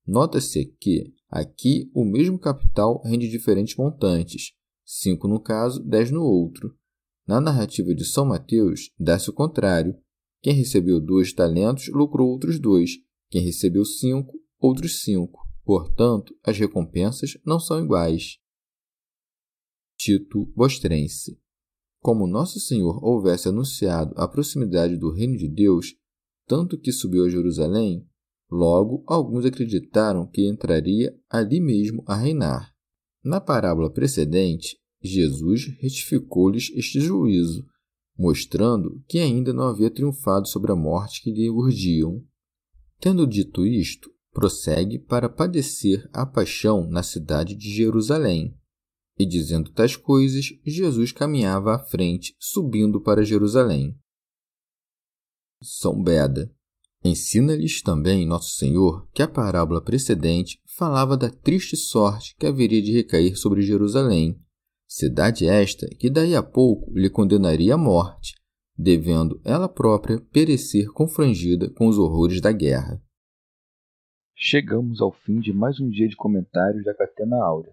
Nota-se 0.04 0.66
que, 0.80 1.14
aqui, 1.30 1.88
o 1.94 2.04
mesmo 2.04 2.36
capital 2.36 3.00
rende 3.04 3.28
diferentes 3.28 3.76
montantes, 3.76 4.52
cinco 4.84 5.28
no 5.28 5.38
caso, 5.38 5.80
dez 5.84 6.10
no 6.10 6.24
outro. 6.24 6.76
Na 7.24 7.40
narrativa 7.40 7.94
de 7.94 8.04
São 8.04 8.24
Mateus, 8.26 8.90
dá-se 8.98 9.30
o 9.30 9.32
contrário. 9.32 9.96
Quem 10.40 10.52
recebeu 10.52 11.00
dois 11.00 11.32
talentos 11.32 11.86
lucrou 11.86 12.28
outros 12.28 12.58
dois, 12.58 12.90
quem 13.30 13.40
recebeu 13.40 13.84
cinco, 13.84 14.32
outros 14.58 15.04
cinco. 15.04 15.46
Portanto, 15.64 16.36
as 16.42 16.58
recompensas 16.58 17.38
não 17.46 17.60
são 17.60 17.78
iguais. 17.84 18.40
Tito 19.96 20.46
Bostrense 20.56 21.40
como 22.02 22.26
Nosso 22.26 22.58
Senhor 22.58 23.02
houvesse 23.02 23.48
anunciado 23.48 24.12
a 24.16 24.26
proximidade 24.26 24.96
do 24.96 25.12
reino 25.12 25.38
de 25.38 25.48
Deus, 25.48 25.94
tanto 26.48 26.76
que 26.76 26.90
subiu 26.90 27.24
a 27.24 27.28
Jerusalém, 27.28 28.04
logo 28.50 29.04
alguns 29.06 29.46
acreditaram 29.46 30.26
que 30.26 30.46
entraria 30.46 31.14
ali 31.30 31.60
mesmo 31.60 32.02
a 32.04 32.16
reinar. 32.16 32.72
Na 33.24 33.40
parábola 33.40 33.88
precedente, 33.88 34.76
Jesus 35.00 35.66
retificou-lhes 35.80 36.72
este 36.74 37.00
juízo, 37.00 37.64
mostrando 38.18 39.00
que 39.06 39.20
ainda 39.20 39.52
não 39.52 39.68
havia 39.68 39.90
triunfado 39.90 40.48
sobre 40.48 40.72
a 40.72 40.76
morte 40.76 41.22
que 41.22 41.30
lhe 41.30 41.48
urdiam. 41.48 42.20
Tendo 42.98 43.26
dito 43.28 43.64
isto, 43.64 44.10
prossegue 44.32 44.98
para 44.98 45.28
padecer 45.28 46.08
a 46.12 46.26
paixão 46.26 46.88
na 46.88 47.02
cidade 47.04 47.54
de 47.54 47.72
Jerusalém. 47.72 48.56
E 49.18 49.26
dizendo 49.26 49.72
tais 49.72 49.96
coisas, 49.96 50.46
Jesus 50.64 51.12
caminhava 51.12 51.74
à 51.74 51.78
frente, 51.78 52.34
subindo 52.38 53.00
para 53.00 53.24
Jerusalém. 53.24 53.96
São 55.62 56.02
Beda. 56.02 56.50
Ensina-lhes 57.04 57.82
também 57.82 58.26
Nosso 58.26 58.56
Senhor 58.56 59.08
que 59.12 59.22
a 59.22 59.28
parábola 59.28 59.82
precedente 59.82 60.60
falava 60.76 61.16
da 61.16 61.28
triste 61.28 61.76
sorte 61.76 62.34
que 62.36 62.46
haveria 62.46 62.80
de 62.80 62.92
recair 62.92 63.36
sobre 63.36 63.62
Jerusalém, 63.62 64.40
cidade 64.86 65.46
esta 65.46 65.88
que 65.96 66.08
daí 66.08 66.34
a 66.34 66.42
pouco 66.42 66.92
lhe 66.96 67.10
condenaria 67.10 67.74
à 67.74 67.78
morte, 67.78 68.34
devendo 68.76 69.40
ela 69.44 69.68
própria 69.68 70.20
perecer 70.20 70.92
confrangida 70.92 71.70
com 71.70 71.88
os 71.88 71.98
horrores 71.98 72.40
da 72.40 72.52
guerra. 72.52 73.02
Chegamos 74.36 75.00
ao 75.00 75.12
fim 75.12 75.40
de 75.40 75.52
mais 75.52 75.80
um 75.80 75.88
dia 75.88 76.08
de 76.08 76.16
comentários 76.16 76.84
da 76.84 76.94
Catena 76.94 77.36
Áurea. 77.44 77.72